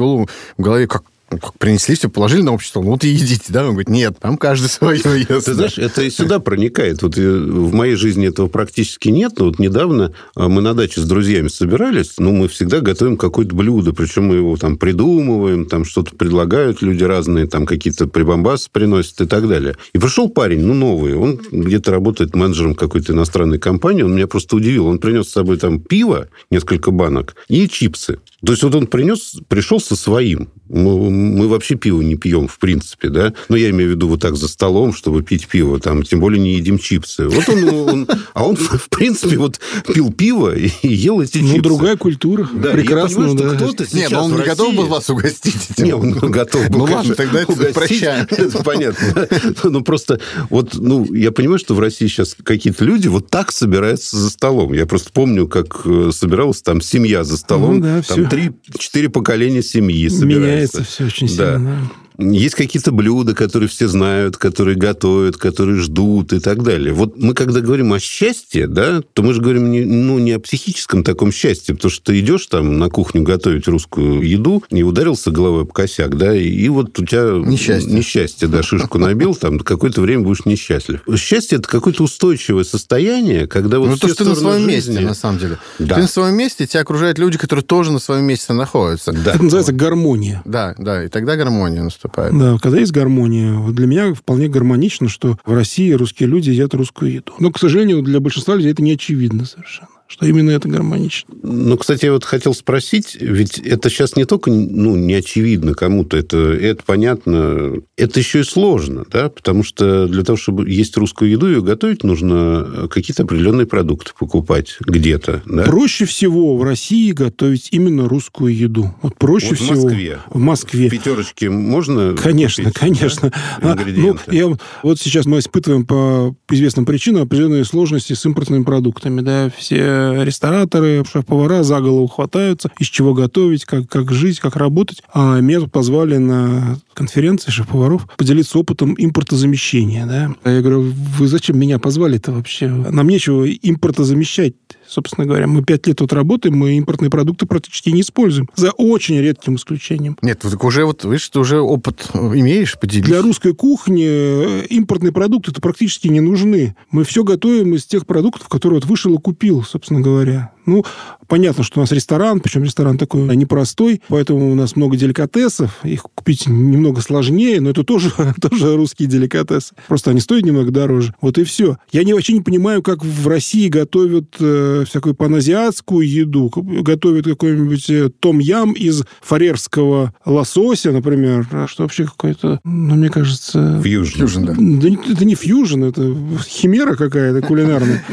в 0.58 0.62
голове 0.62 0.86
как 0.86 1.04
ну, 1.32 1.38
как 1.38 1.58
принесли, 1.58 1.94
все 1.94 2.08
положили 2.08 2.42
на 2.42 2.52
общество, 2.52 2.82
ну 2.82 2.90
вот 2.92 3.04
и 3.04 3.08
едите, 3.08 3.44
да? 3.48 3.64
Он 3.64 3.70
говорит, 3.70 3.88
нет, 3.88 4.16
там 4.20 4.36
каждый 4.36 4.68
свое 4.68 5.00
ест. 5.28 5.46
Ты 5.46 5.54
знаешь, 5.54 5.78
это 5.78 6.02
и 6.02 6.10
сюда 6.10 6.38
проникает. 6.38 7.02
Вот 7.02 7.16
в 7.16 7.72
моей 7.72 7.96
жизни 7.96 8.28
этого 8.28 8.48
практически 8.48 9.08
нет, 9.08 9.32
но 9.38 9.46
вот 9.46 9.58
недавно 9.58 10.12
а, 10.34 10.48
мы 10.48 10.60
на 10.60 10.74
даче 10.74 11.00
с 11.00 11.04
друзьями 11.04 11.48
собирались, 11.48 12.14
ну, 12.18 12.32
мы 12.32 12.48
всегда 12.48 12.80
готовим 12.80 13.16
какое-то 13.16 13.54
блюдо, 13.54 13.92
причем 13.92 14.26
мы 14.26 14.36
его 14.36 14.56
там 14.56 14.76
придумываем, 14.76 15.66
там 15.66 15.84
что-то 15.84 16.14
предлагают 16.14 16.82
люди 16.82 17.04
разные, 17.04 17.46
там 17.46 17.66
какие-то 17.66 18.06
прибамбасы 18.06 18.68
приносят 18.70 19.20
и 19.20 19.26
так 19.26 19.48
далее. 19.48 19.76
И 19.92 19.98
пришел 19.98 20.28
парень, 20.28 20.60
ну, 20.60 20.74
новый, 20.74 21.14
он 21.14 21.40
где-то 21.50 21.90
работает 21.90 22.34
менеджером 22.34 22.74
какой-то 22.74 23.12
иностранной 23.12 23.58
компании, 23.58 24.02
он 24.02 24.14
меня 24.14 24.26
просто 24.26 24.56
удивил. 24.56 24.86
Он 24.86 24.98
принес 24.98 25.28
с 25.28 25.32
собой 25.32 25.56
там 25.58 25.80
пиво, 25.80 26.28
несколько 26.50 26.90
банок 26.90 27.36
и 27.48 27.68
чипсы. 27.68 28.18
То 28.44 28.52
есть 28.52 28.62
вот 28.64 28.74
он 28.74 28.86
принес, 28.86 29.36
пришел 29.48 29.80
со 29.80 29.94
своим. 29.94 30.48
Мы, 30.68 31.10
мы 31.10 31.48
вообще 31.48 31.76
пиво 31.76 32.00
не 32.00 32.16
пьем, 32.16 32.48
в 32.48 32.58
принципе, 32.58 33.08
да. 33.08 33.34
Но 33.48 33.56
я 33.56 33.70
имею 33.70 33.90
в 33.90 33.92
виду 33.94 34.08
вот 34.08 34.20
так 34.20 34.36
за 34.36 34.48
столом, 34.48 34.94
чтобы 34.94 35.22
пить 35.22 35.46
пиво, 35.46 35.78
там, 35.78 36.02
тем 36.02 36.18
более 36.18 36.40
не 36.40 36.54
едим 36.54 36.78
чипсы. 36.78 37.28
Вот 37.28 37.48
он, 37.48 37.68
он 37.68 38.08
а 38.34 38.44
он, 38.44 38.56
в 38.56 38.88
принципе, 38.88 39.36
вот 39.36 39.60
пил 39.94 40.12
пиво 40.12 40.56
и 40.56 40.70
ел 40.88 41.20
эти 41.20 41.38
ну, 41.38 41.44
чипсы. 41.44 41.56
Ну, 41.56 41.62
другая 41.62 41.96
культура. 41.96 42.48
Да, 42.52 42.70
Прекрасно, 42.70 43.28
понимаю, 43.28 43.50
да. 43.50 43.56
кто-то 43.56 43.86
сейчас 43.86 44.10
Нет, 44.10 44.12
он 44.12 44.34
не 44.34 44.42
готов 44.42 44.74
был 44.74 44.86
вас 44.86 45.10
угостить. 45.10 45.78
Нет, 45.78 45.94
он 45.94 46.12
готов 46.12 46.68
был, 46.70 46.78
Ну, 46.86 46.92
ладно, 46.92 47.14
тогда 47.14 47.42
это 47.42 47.52
прощаем. 47.72 48.26
Это 48.30 48.62
понятно. 48.64 49.28
Ну, 49.64 49.82
просто 49.82 50.20
вот, 50.50 50.74
ну, 50.74 51.12
я 51.12 51.30
понимаю, 51.32 51.58
что 51.58 51.74
в 51.74 51.80
России 51.80 52.06
сейчас 52.06 52.34
какие-то 52.42 52.84
люди 52.84 53.08
вот 53.08 53.28
так 53.28 53.52
собираются 53.52 54.16
за 54.16 54.30
столом. 54.30 54.72
Я 54.72 54.86
просто 54.86 55.10
помню, 55.12 55.46
как 55.46 55.82
э, 55.84 56.10
собиралась 56.12 56.62
там 56.62 56.80
семья 56.80 57.24
за 57.24 57.36
столом. 57.36 57.80
Ну, 57.80 57.82
да, 57.82 58.02
там 58.02 58.31
три-четыре 58.32 59.10
поколения 59.10 59.62
семьи 59.62 60.08
собираются. 60.08 60.78
Меняется 60.78 60.84
все 60.84 61.04
очень 61.04 61.28
сильно. 61.28 61.58
Да. 61.58 61.92
Есть 62.30 62.54
какие-то 62.54 62.92
блюда, 62.92 63.34
которые 63.34 63.68
все 63.68 63.88
знают, 63.88 64.36
которые 64.36 64.76
готовят, 64.76 65.36
которые 65.36 65.78
ждут 65.80 66.32
и 66.32 66.40
так 66.40 66.62
далее. 66.62 66.92
Вот 66.92 67.16
мы, 67.16 67.34
когда 67.34 67.60
говорим 67.60 67.92
о 67.92 68.00
счастье, 68.00 68.66
да, 68.66 69.02
то 69.12 69.22
мы 69.22 69.34
же 69.34 69.40
говорим 69.40 69.70
не, 69.70 69.84
ну, 69.84 70.18
не 70.18 70.32
о 70.32 70.40
психическом 70.40 71.04
таком 71.04 71.32
счастье, 71.32 71.74
потому 71.74 71.90
что 71.90 72.04
ты 72.04 72.20
идешь 72.20 72.46
там 72.46 72.78
на 72.78 72.88
кухню 72.88 73.22
готовить 73.22 73.66
русскую 73.68 74.22
еду 74.22 74.62
и 74.70 74.82
ударился 74.82 75.30
головой 75.30 75.62
об 75.62 75.72
косяк, 75.72 76.16
да, 76.16 76.34
и 76.34 76.68
вот 76.68 76.98
у 76.98 77.06
тебя... 77.06 77.32
Несчастье. 77.44 77.92
Несчастье, 77.92 78.48
да, 78.48 78.62
шишку 78.62 78.98
набил, 78.98 79.34
там 79.34 79.58
какое-то 79.58 80.00
время 80.00 80.22
будешь 80.22 80.44
несчастлив. 80.44 81.02
Счастье– 81.16 81.58
это 81.58 81.68
какое-то 81.68 82.02
устойчивое 82.04 82.64
состояние, 82.64 83.46
когда 83.46 83.78
вот 83.78 83.88
Ну, 83.88 83.96
то, 83.96 84.08
что 84.08 84.24
ты 84.24 84.30
на 84.30 84.36
своем 84.36 84.64
жизни... 84.64 84.92
месте, 84.92 85.06
на 85.06 85.14
самом 85.14 85.38
деле. 85.38 85.58
Да. 85.78 85.96
Ты 85.96 86.02
на 86.02 86.08
своем 86.08 86.34
месте, 86.36 86.66
тебя 86.66 86.80
окружают 86.82 87.18
люди, 87.18 87.38
которые 87.38 87.64
тоже 87.64 87.92
на 87.92 87.98
своем 87.98 88.24
месте 88.24 88.52
находятся. 88.52 89.12
Да. 89.12 89.34
Это 89.34 89.42
называется 89.42 89.72
гармония. 89.72 90.42
Да, 90.44 90.74
да, 90.78 91.04
и 91.04 91.08
тогда 91.08 91.36
гармония 91.36 91.82
наступает 91.82 92.11
наступает. 92.12 92.38
Да, 92.38 92.58
когда 92.60 92.78
есть 92.78 92.92
гармония. 92.92 93.58
Для 93.70 93.86
меня 93.86 94.14
вполне 94.14 94.48
гармонично, 94.48 95.08
что 95.08 95.38
в 95.44 95.52
России 95.52 95.92
русские 95.92 96.28
люди 96.28 96.50
едят 96.50 96.74
русскую 96.74 97.12
еду. 97.12 97.32
Но, 97.38 97.50
к 97.50 97.58
сожалению, 97.58 98.02
для 98.02 98.20
большинства 98.20 98.54
людей 98.54 98.72
это 98.72 98.82
не 98.82 98.92
очевидно 98.92 99.44
совершенно 99.44 99.88
что 100.06 100.26
именно 100.26 100.50
это 100.50 100.68
гармонично. 100.68 101.34
Ну, 101.42 101.76
кстати, 101.78 102.04
я 102.04 102.12
вот 102.12 102.24
хотел 102.24 102.54
спросить, 102.54 103.16
ведь 103.18 103.58
это 103.58 103.88
сейчас 103.88 104.14
не 104.14 104.24
только 104.24 104.50
ну, 104.50 104.94
не 104.94 105.14
очевидно 105.14 105.74
кому-то, 105.74 106.16
это, 106.16 106.36
это 106.36 106.82
понятно, 106.84 107.72
это 107.96 108.20
еще 108.20 108.40
и 108.40 108.44
сложно, 108.44 109.04
да, 109.10 109.30
потому 109.30 109.62
что 109.62 110.06
для 110.06 110.22
того, 110.22 110.36
чтобы 110.36 110.68
есть 110.68 110.96
русскую 110.96 111.30
еду, 111.30 111.46
ее 111.46 111.62
готовить, 111.62 112.04
нужно 112.04 112.88
какие-то 112.90 113.22
определенные 113.22 113.66
продукты 113.66 114.12
покупать 114.18 114.76
где-то. 114.80 115.42
Да? 115.46 115.62
Проще 115.64 116.04
всего 116.04 116.56
в 116.56 116.62
России 116.62 117.12
готовить 117.12 117.68
именно 117.70 118.08
русскую 118.08 118.54
еду. 118.54 118.94
Вот 119.00 119.16
проще 119.16 119.48
вот 119.50 119.58
всего. 119.58 119.80
В 119.80 119.84
Москве. 119.84 120.18
В 120.28 120.38
Москве. 120.38 120.88
В 120.88 120.90
пятерочке 120.90 121.48
можно 121.48 122.14
Конечно, 122.14 122.64
купить, 122.64 122.78
конечно. 122.78 123.32
Да? 123.62 123.78
Ну, 123.86 124.16
я, 124.30 124.54
вот 124.82 125.00
сейчас 125.00 125.26
мы 125.26 125.38
испытываем 125.38 125.86
по 125.86 126.36
известным 126.50 126.84
причинам 126.84 127.22
определенные 127.22 127.64
сложности 127.64 128.12
с 128.12 128.24
импортными 128.26 128.64
продуктами, 128.64 129.20
да, 129.20 129.50
все 129.56 130.01
рестораторы, 130.24 131.04
шеф-повара 131.10 131.62
за 131.62 131.80
голову 131.80 132.06
хватаются, 132.06 132.70
из 132.78 132.86
чего 132.86 133.14
готовить, 133.14 133.64
как, 133.64 133.88
как 133.88 134.12
жить, 134.12 134.40
как 134.40 134.56
работать. 134.56 135.02
А 135.12 135.40
меня 135.40 135.60
позвали 135.62 136.16
на 136.16 136.78
конференции 136.94 137.50
шеф-поваров 137.50 138.06
поделиться 138.16 138.58
опытом 138.58 138.94
импортозамещения. 138.98 140.06
Да? 140.06 140.50
Я 140.50 140.60
говорю, 140.60 140.92
вы 141.18 141.28
зачем 141.28 141.58
меня 141.58 141.78
позвали-то 141.78 142.32
вообще? 142.32 142.68
Нам 142.68 143.08
нечего 143.08 143.48
импортозамещать 143.50 144.54
собственно 144.92 145.26
говоря. 145.26 145.46
Мы 145.46 145.62
пять 145.62 145.86
лет 145.86 145.98
тут 145.98 146.12
работаем, 146.12 146.56
мы 146.56 146.76
импортные 146.76 147.10
продукты 147.10 147.46
практически 147.46 147.90
не 147.90 148.02
используем. 148.02 148.48
За 148.54 148.70
очень 148.70 149.18
редким 149.18 149.56
исключением. 149.56 150.16
Нет, 150.22 150.44
вот 150.44 150.62
уже 150.62 150.84
вот, 150.84 151.04
видишь, 151.04 151.28
ты 151.28 151.38
уже 151.38 151.60
опыт 151.60 152.10
имеешь, 152.14 152.78
поделись. 152.78 153.06
Для 153.06 153.22
русской 153.22 153.54
кухни 153.54 154.06
э, 154.06 154.66
импортные 154.66 155.12
продукты-то 155.12 155.60
практически 155.60 156.08
не 156.08 156.20
нужны. 156.20 156.76
Мы 156.90 157.04
все 157.04 157.24
готовим 157.24 157.74
из 157.74 157.84
тех 157.84 158.06
продуктов, 158.06 158.48
которые 158.48 158.80
вот 158.80 158.88
вышел 158.88 159.14
и 159.14 159.20
купил, 159.20 159.62
собственно 159.62 160.00
говоря. 160.00 160.52
Ну, 160.66 160.84
понятно, 161.26 161.64
что 161.64 161.80
у 161.80 161.82
нас 161.82 161.92
ресторан, 161.92 162.40
причем 162.40 162.62
ресторан 162.62 162.98
такой 162.98 163.36
непростой, 163.36 164.00
поэтому 164.08 164.52
у 164.52 164.54
нас 164.54 164.76
много 164.76 164.96
деликатесов. 164.96 165.78
Их 165.84 166.02
купить 166.02 166.46
немного 166.46 167.00
сложнее, 167.00 167.60
но 167.60 167.70
это 167.70 167.84
тоже, 167.84 168.12
тоже 168.40 168.76
русские 168.76 169.08
деликатесы. 169.08 169.74
Просто 169.88 170.10
они 170.10 170.20
стоят 170.20 170.44
немного 170.44 170.70
дороже. 170.70 171.14
Вот 171.20 171.38
и 171.38 171.44
все. 171.44 171.78
Я 171.90 172.04
не, 172.04 172.12
вообще 172.12 172.34
не 172.34 172.40
понимаю, 172.40 172.82
как 172.82 173.04
в 173.04 173.26
России 173.26 173.68
готовят 173.68 174.36
э, 174.40 174.84
всякую 174.86 175.14
паназиатскую 175.14 176.08
еду. 176.08 176.52
Готовят 176.54 177.24
какой-нибудь 177.24 177.90
э, 177.90 178.10
том-ям 178.20 178.72
из 178.72 179.02
фарерского 179.20 180.14
лосося, 180.24 180.92
например. 180.92 181.46
А 181.50 181.66
что 181.66 181.82
вообще 181.84 182.04
какой-то, 182.04 182.60
ну, 182.64 182.94
мне 182.94 183.08
кажется... 183.08 183.80
Фьюжн. 183.82 184.18
Фьюжн, 184.18 184.44
да. 184.44 184.54
да. 184.58 184.88
Это 185.10 185.24
не 185.24 185.34
фьюжн, 185.34 185.84
это 185.84 186.14
химера 186.46 186.94
какая-то 186.94 187.46
кулинарная. 187.46 188.04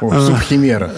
Суп 0.00 0.38
химера. 0.48 0.92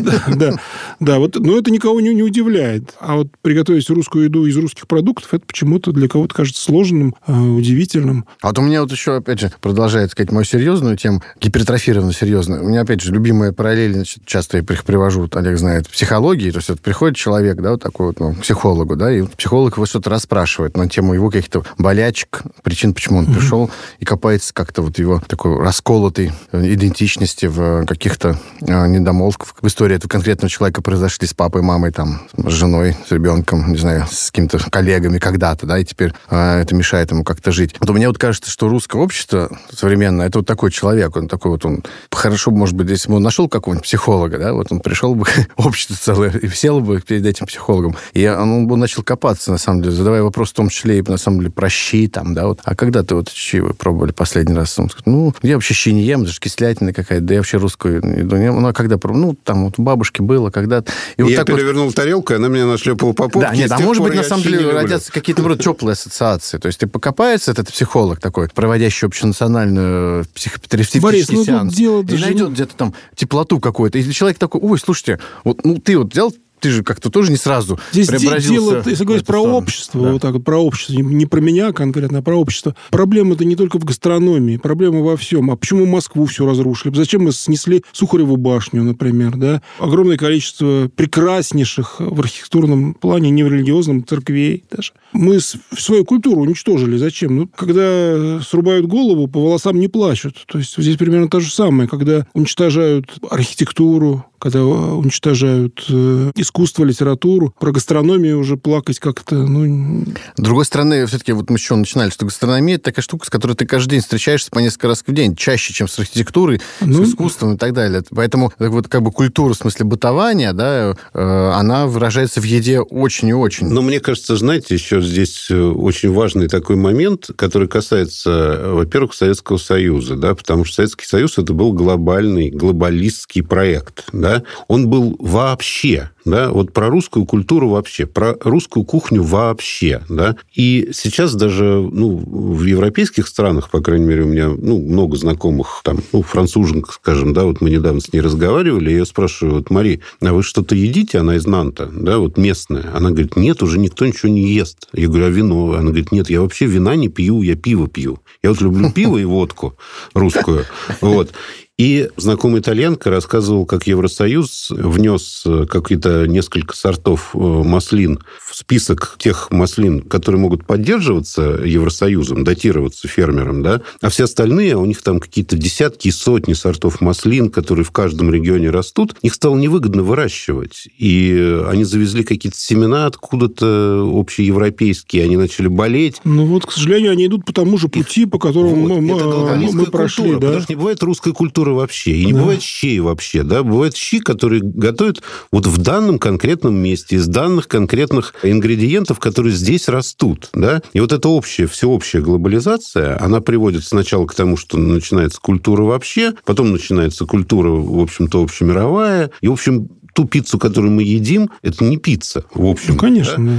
Химерой. 0.26 0.36
Да, 0.36 0.60
да, 1.00 1.18
вот, 1.18 1.36
но 1.36 1.58
это 1.58 1.70
никого 1.70 2.00
не, 2.00 2.14
не 2.14 2.22
удивляет. 2.22 2.94
А 3.00 3.16
вот 3.16 3.28
приготовить 3.42 3.88
русскую 3.90 4.24
еду 4.24 4.46
из 4.46 4.56
русских 4.56 4.86
продуктов, 4.86 5.34
это 5.34 5.44
почему-то 5.46 5.92
для 5.92 6.08
кого-то 6.08 6.34
кажется 6.34 6.62
сложным, 6.62 7.14
э, 7.26 7.32
удивительным. 7.32 8.26
А 8.42 8.48
вот 8.48 8.58
у 8.58 8.62
меня 8.62 8.82
вот 8.82 8.92
еще, 8.92 9.16
опять 9.16 9.40
же, 9.40 9.52
продолжает 9.60 10.10
сказать 10.10 10.32
мою 10.32 10.44
серьезную 10.44 10.96
тему, 10.96 11.22
гипертрофированно 11.40 12.12
серьезную. 12.12 12.64
У 12.64 12.68
меня, 12.68 12.82
опять 12.82 13.00
же, 13.00 13.12
любимая 13.12 13.52
параллель, 13.52 13.94
значит, 13.94 14.24
часто 14.24 14.58
я 14.58 14.62
привожу, 14.62 15.22
вот 15.22 15.36
Олег 15.36 15.58
знает, 15.58 15.88
психологии. 15.88 16.50
То 16.50 16.58
есть 16.58 16.68
вот 16.68 16.80
приходит 16.80 17.16
человек, 17.16 17.60
да, 17.60 17.72
вот 17.72 17.82
такой 17.82 18.08
вот, 18.08 18.20
ну, 18.20 18.34
психологу, 18.34 18.96
да, 18.96 19.12
и 19.12 19.22
психолог 19.22 19.76
его 19.76 19.86
что-то 19.86 20.10
расспрашивает 20.10 20.76
на 20.76 20.88
тему 20.88 21.14
его 21.14 21.30
каких-то 21.30 21.64
болячек, 21.78 22.42
причин, 22.62 22.94
почему 22.94 23.18
он 23.18 23.26
пришел, 23.26 23.70
и 23.98 24.04
копается 24.04 24.52
как-то 24.54 24.82
вот 24.82 24.98
его 24.98 25.22
такой 25.26 25.58
расколотой 25.58 26.32
идентичности 26.52 27.46
в 27.46 27.86
каких-то 27.86 28.38
э, 28.60 28.86
недомолвках. 28.86 29.54
В 29.60 29.66
истории 29.66 29.89
этого 29.96 30.08
конкретного 30.08 30.50
человека 30.50 30.82
произошли 30.82 31.26
с 31.26 31.34
папой, 31.34 31.62
мамой, 31.62 31.92
там, 31.92 32.22
с 32.36 32.50
женой, 32.50 32.96
с 33.06 33.10
ребенком, 33.10 33.72
не 33.72 33.78
знаю, 33.78 34.06
с 34.10 34.30
какими-то 34.30 34.58
коллегами 34.70 35.18
когда-то, 35.18 35.66
да, 35.66 35.78
и 35.78 35.84
теперь 35.84 36.12
э, 36.30 36.60
это 36.60 36.74
мешает 36.74 37.10
ему 37.10 37.24
как-то 37.24 37.52
жить. 37.52 37.74
Вот 37.80 37.90
мне 37.90 38.08
вот 38.08 38.18
кажется, 38.18 38.50
что 38.50 38.68
русское 38.68 39.00
общество 39.00 39.50
современное, 39.72 40.26
это 40.26 40.38
вот 40.38 40.46
такой 40.46 40.70
человек, 40.70 41.16
он 41.16 41.28
такой 41.28 41.52
вот, 41.52 41.64
он 41.64 41.82
хорошо, 42.10 42.50
может 42.50 42.74
быть, 42.74 42.88
если 42.88 43.08
бы 43.08 43.16
он 43.16 43.22
нашел 43.22 43.48
какого-нибудь 43.48 43.84
психолога, 43.84 44.38
да, 44.38 44.52
вот 44.52 44.70
он 44.70 44.80
пришел 44.80 45.14
бы, 45.14 45.26
общество 45.56 45.96
целое, 45.96 46.30
и 46.30 46.48
сел 46.48 46.80
бы 46.80 47.00
перед 47.00 47.24
этим 47.24 47.46
психологом, 47.46 47.96
и 48.12 48.26
он 48.28 48.66
бы 48.66 48.76
начал 48.76 49.02
копаться, 49.02 49.50
на 49.50 49.58
самом 49.58 49.82
деле, 49.82 49.94
задавая 49.94 50.22
вопрос 50.22 50.50
в 50.50 50.54
том 50.54 50.68
числе 50.68 50.98
и, 50.98 51.02
на 51.02 51.18
самом 51.18 51.38
деле, 51.38 51.50
про 51.50 51.68
щи, 51.68 52.08
там, 52.08 52.34
да, 52.34 52.46
вот, 52.46 52.60
а 52.64 52.74
когда 52.74 53.02
ты 53.02 53.14
вот 53.14 53.30
щи 53.30 53.60
вы 53.60 53.74
пробовали 53.74 54.12
последний 54.12 54.54
раз? 54.54 54.78
Он 54.78 54.90
сказал, 54.90 55.14
ну, 55.14 55.34
я 55.42 55.54
вообще 55.54 55.74
щи 55.74 55.92
не 55.92 56.02
ем, 56.02 56.24
даже 56.24 56.40
кислятина 56.40 56.92
какая-то, 56.92 57.24
да 57.24 57.34
я 57.34 57.40
вообще 57.40 57.58
русскую 57.58 57.96
еду 57.96 58.36
не 58.36 58.44
ем. 58.44 58.60
Ну, 58.60 58.68
а 58.68 58.72
когда 58.72 58.98
пробовал? 58.98 59.26
Ну, 59.26 59.34
там 59.34 59.64
вот 59.64 59.78
у 59.80 59.82
бабушки 59.82 60.20
было 60.20 60.50
когда-то. 60.50 60.92
И, 61.16 61.20
и 61.20 61.22
вот 61.22 61.30
я 61.30 61.44
перевернул 61.44 61.86
вот... 61.86 61.94
тарелку, 61.94 62.32
и 62.32 62.36
она 62.36 62.48
меня 62.48 62.66
нашлепала 62.66 63.12
по 63.12 63.24
попке. 63.24 63.40
Да, 63.40 63.54
нет, 63.54 63.72
а 63.72 63.78
может 63.80 64.02
быть, 64.02 64.14
на 64.14 64.22
самом 64.22 64.44
деле, 64.44 64.70
родятся 64.70 65.10
какие-то 65.10 65.42
вроде 65.42 65.62
теплые 65.64 65.92
ассоциации. 65.92 66.58
То 66.58 66.66
есть 66.66 66.78
ты 66.78 66.86
покопается, 66.86 67.50
этот 67.50 67.72
психолог 67.72 68.20
такой, 68.20 68.48
проводящий 68.48 69.06
общенациональную 69.06 70.24
психотерапевтический 70.34 71.00
Борис, 71.00 71.30
ну, 71.30 71.44
сеанс, 71.44 71.74
дело 71.74 72.02
и 72.02 72.18
найдет 72.18 72.50
где-то 72.50 72.76
там 72.76 72.94
теплоту 73.14 73.60
какую-то. 73.60 73.98
И 73.98 74.12
человек 74.12 74.38
такой, 74.38 74.60
ой, 74.60 74.78
слушайте, 74.78 75.18
вот 75.44 75.64
ну 75.64 75.78
ты 75.78 75.98
вот 75.98 76.12
взял 76.12 76.32
ты 76.60 76.70
же 76.70 76.82
как-то 76.82 77.10
тоже 77.10 77.30
не 77.30 77.36
сразу 77.36 77.78
Здесь 77.92 78.08
дело, 78.08 78.82
если 78.86 79.04
говорить 79.04 79.26
про 79.26 79.40
общество, 79.40 80.02
да. 80.02 80.12
вот 80.12 80.22
так 80.22 80.34
вот 80.34 80.44
про 80.44 80.58
общество, 80.58 80.94
не, 80.94 81.02
не 81.02 81.26
про 81.26 81.40
меня 81.40 81.72
конкретно, 81.72 82.18
а 82.18 82.22
про 82.22 82.36
общество. 82.36 82.74
Проблема-то 82.90 83.44
не 83.44 83.56
только 83.56 83.78
в 83.78 83.84
гастрономии, 83.84 84.56
проблема 84.56 85.00
во 85.00 85.16
всем. 85.16 85.50
А 85.50 85.56
почему 85.56 85.86
Москву 85.86 86.26
все 86.26 86.46
разрушили? 86.46 86.94
Зачем 86.94 87.24
мы 87.24 87.32
снесли 87.32 87.82
Сухареву 87.92 88.36
башню, 88.36 88.82
например, 88.82 89.36
да? 89.36 89.62
Огромное 89.78 90.16
количество 90.16 90.90
прекраснейших 90.94 91.96
в 91.98 92.20
архитектурном 92.20 92.94
плане, 92.94 93.30
не 93.30 93.42
в 93.42 93.48
религиозном, 93.48 94.06
церквей 94.06 94.64
даже. 94.70 94.92
Мы 95.12 95.40
свою 95.40 96.04
культуру 96.04 96.42
уничтожили. 96.42 96.96
Зачем? 96.96 97.36
Ну, 97.36 97.48
когда 97.48 98.40
срубают 98.40 98.86
голову, 98.86 99.26
по 99.26 99.40
волосам 99.40 99.78
не 99.78 99.88
плачут. 99.88 100.44
То 100.46 100.58
есть 100.58 100.76
здесь 100.76 100.96
примерно 100.96 101.28
то 101.28 101.40
же 101.40 101.50
самое. 101.50 101.88
Когда 101.88 102.26
уничтожают 102.34 103.18
архитектуру, 103.30 104.24
когда 104.40 104.64
уничтожают 104.64 105.84
э, 105.88 106.32
искусство, 106.34 106.84
литературу. 106.84 107.54
Про 107.60 107.72
гастрономию 107.72 108.38
уже 108.38 108.56
плакать 108.56 108.98
как-то, 108.98 109.36
ну... 109.36 110.04
С 110.36 110.42
другой 110.42 110.64
стороны, 110.64 111.06
все-таки 111.06 111.32
вот 111.32 111.50
мы 111.50 111.56
еще 111.56 111.76
начинали, 111.76 112.10
что 112.10 112.24
гастрономия 112.24 112.76
это 112.76 112.84
такая 112.84 113.02
штука, 113.02 113.26
с 113.26 113.30
которой 113.30 113.52
ты 113.52 113.66
каждый 113.66 113.92
день 113.92 114.00
встречаешься 114.00 114.50
по 114.50 114.58
несколько 114.58 114.88
раз 114.88 115.04
в 115.06 115.12
день, 115.12 115.36
чаще, 115.36 115.72
чем 115.74 115.88
с 115.88 115.98
архитектурой, 115.98 116.60
ну... 116.80 117.04
с 117.04 117.10
искусством 117.10 117.54
и 117.54 117.58
так 117.58 117.72
далее. 117.74 118.02
Поэтому 118.10 118.52
так 118.58 118.70
вот 118.70 118.88
как 118.88 119.02
бы 119.02 119.12
культура 119.12 119.52
в 119.52 119.56
смысле 119.56 119.84
бытования, 119.84 120.52
да, 120.52 120.94
э, 121.12 121.50
она 121.54 121.86
выражается 121.86 122.40
в 122.40 122.44
еде 122.44 122.80
очень 122.80 123.28
и 123.28 123.34
очень. 123.34 123.68
Но 123.68 123.82
мне 123.82 124.00
кажется, 124.00 124.36
знаете, 124.36 124.74
еще 124.74 125.02
здесь 125.02 125.50
э, 125.50 125.60
очень 125.60 126.12
важный 126.12 126.48
такой 126.48 126.76
момент, 126.76 127.30
который 127.36 127.68
касается, 127.68 128.70
во-первых, 128.72 129.14
Советского 129.14 129.58
Союза, 129.58 130.16
да, 130.16 130.34
потому 130.34 130.64
что 130.64 130.76
Советский 130.76 131.06
Союз 131.06 131.36
это 131.36 131.52
был 131.52 131.72
глобальный, 131.72 132.50
глобалистский 132.50 133.42
проект, 133.42 134.04
да, 134.12 134.29
он 134.68 134.88
был 134.88 135.16
вообще 135.18 136.10
да, 136.24 136.50
вот 136.50 136.72
про 136.72 136.88
русскую 136.88 137.24
культуру 137.24 137.70
вообще, 137.70 138.06
про 138.06 138.36
русскую 138.40 138.84
кухню 138.84 139.22
вообще, 139.22 140.02
да. 140.08 140.36
И 140.54 140.90
сейчас 140.92 141.34
даже, 141.34 141.64
ну, 141.64 142.16
в 142.16 142.64
европейских 142.64 143.26
странах, 143.26 143.70
по 143.70 143.80
крайней 143.80 144.06
мере, 144.06 144.22
у 144.22 144.26
меня, 144.26 144.48
ну, 144.48 144.80
много 144.80 145.16
знакомых, 145.16 145.80
там, 145.84 145.98
ну, 146.12 146.22
француженка, 146.22 146.92
скажем, 146.92 147.32
да, 147.32 147.44
вот 147.44 147.60
мы 147.60 147.70
недавно 147.70 148.00
с 148.00 148.12
ней 148.12 148.20
разговаривали, 148.20 148.90
я 148.90 149.04
спрашиваю, 149.04 149.56
вот, 149.56 149.70
Мари, 149.70 150.00
а 150.20 150.32
вы 150.32 150.42
что-то 150.42 150.74
едите? 150.74 151.18
Она 151.18 151.36
из 151.36 151.46
Нанта, 151.46 151.86
да, 151.92 152.18
вот 152.18 152.36
местная. 152.36 152.90
Она 152.94 153.10
говорит, 153.10 153.36
нет, 153.36 153.62
уже 153.62 153.78
никто 153.78 154.06
ничего 154.06 154.30
не 154.30 154.52
ест. 154.52 154.88
Я 154.92 155.08
говорю, 155.08 155.26
а 155.26 155.30
вино? 155.30 155.72
Она 155.72 155.88
говорит, 155.88 156.12
нет, 156.12 156.30
я 156.30 156.40
вообще 156.40 156.66
вина 156.66 156.94
не 156.96 157.08
пью, 157.08 157.42
я 157.42 157.56
пиво 157.56 157.88
пью. 157.88 158.20
Я 158.42 158.50
вот 158.50 158.60
люблю 158.60 158.90
пиво 158.90 159.18
и 159.18 159.24
водку 159.24 159.76
русскую, 160.14 160.64
вот. 161.00 161.32
И 161.80 162.10
знакомый 162.18 162.60
итальянка 162.60 163.08
рассказывал, 163.08 163.64
как 163.64 163.86
Евросоюз 163.86 164.66
внес 164.68 165.44
э, 165.46 165.64
какие-то 165.64 166.26
несколько 166.28 166.76
сортов 166.76 167.30
э, 167.32 167.38
маслин 167.38 168.20
в 168.38 168.54
список 168.54 169.16
тех 169.18 169.50
маслин, 169.50 170.02
которые 170.02 170.42
могут 170.42 170.66
поддерживаться 170.66 171.40
Евросоюзом, 171.64 172.44
датироваться 172.44 173.08
фермерам, 173.08 173.62
да, 173.62 173.80
а 174.02 174.10
все 174.10 174.24
остальные, 174.24 174.76
у 174.76 174.84
них 174.84 175.00
там 175.00 175.20
какие-то 175.20 175.56
десятки 175.56 176.08
и 176.08 176.10
сотни 176.10 176.52
сортов 176.52 177.00
маслин, 177.00 177.48
которые 177.48 177.86
в 177.86 177.92
каждом 177.92 178.30
регионе 178.30 178.68
растут, 178.68 179.16
их 179.22 179.32
стало 179.32 179.56
невыгодно 179.56 180.02
выращивать. 180.02 180.86
И 180.98 181.62
они 181.66 181.84
завезли 181.84 182.24
какие-то 182.24 182.58
семена 182.58 183.06
откуда-то 183.06 184.06
общеевропейские, 184.14 185.24
они 185.24 185.38
начали 185.38 185.68
болеть. 185.68 186.16
Ну 186.24 186.44
вот, 186.44 186.66
к 186.66 186.72
сожалению, 186.72 187.12
они 187.12 187.24
идут 187.24 187.46
по 187.46 187.54
тому 187.54 187.78
же 187.78 187.88
пути, 187.88 188.26
по 188.26 188.38
которому 188.38 188.86
вот, 188.86 189.00
мы, 189.00 189.00
мы, 189.00 189.72
мы 189.72 189.86
прошли. 189.86 190.24
Культура, 190.24 190.40
да? 190.40 190.46
Потому 190.48 190.62
что 190.62 190.72
не 190.74 190.76
бывает 190.76 191.02
русской 191.02 191.32
культуры 191.32 191.69
культуры 191.70 191.74
вообще. 191.74 192.12
И 192.12 192.26
не 192.26 192.32
да. 192.32 192.40
бывает 192.40 192.62
щей 192.62 193.00
вообще. 193.00 193.42
Да? 193.42 193.62
Бывают 193.62 193.96
щи, 193.96 194.20
которые 194.20 194.62
готовят 194.62 195.22
вот 195.50 195.66
в 195.66 195.78
данном 195.78 196.18
конкретном 196.18 196.74
месте, 196.74 197.16
из 197.16 197.26
данных 197.26 197.68
конкретных 197.68 198.34
ингредиентов, 198.42 199.18
которые 199.18 199.54
здесь 199.54 199.88
растут. 199.88 200.50
Да? 200.52 200.82
И 200.92 201.00
вот 201.00 201.12
эта 201.12 201.28
общая, 201.28 201.66
всеобщая 201.66 202.20
глобализация, 202.20 203.20
она 203.20 203.40
приводит 203.40 203.84
сначала 203.84 204.26
к 204.26 204.34
тому, 204.34 204.56
что 204.56 204.78
начинается 204.78 205.40
культура 205.40 205.82
вообще, 205.82 206.34
потом 206.44 206.72
начинается 206.72 207.24
культура, 207.26 207.70
в 207.70 208.00
общем-то, 208.00 208.42
общемировая. 208.42 209.30
И, 209.40 209.48
в 209.48 209.52
общем, 209.52 209.88
ту 210.14 210.24
пиццу, 210.24 210.58
которую 210.58 210.92
мы 210.92 211.02
едим, 211.02 211.50
это 211.62 211.84
не 211.84 211.96
пицца, 211.96 212.44
в 212.54 212.66
общем. 212.66 212.94
Ну, 212.94 212.98
конечно, 212.98 213.36
да. 213.38 213.52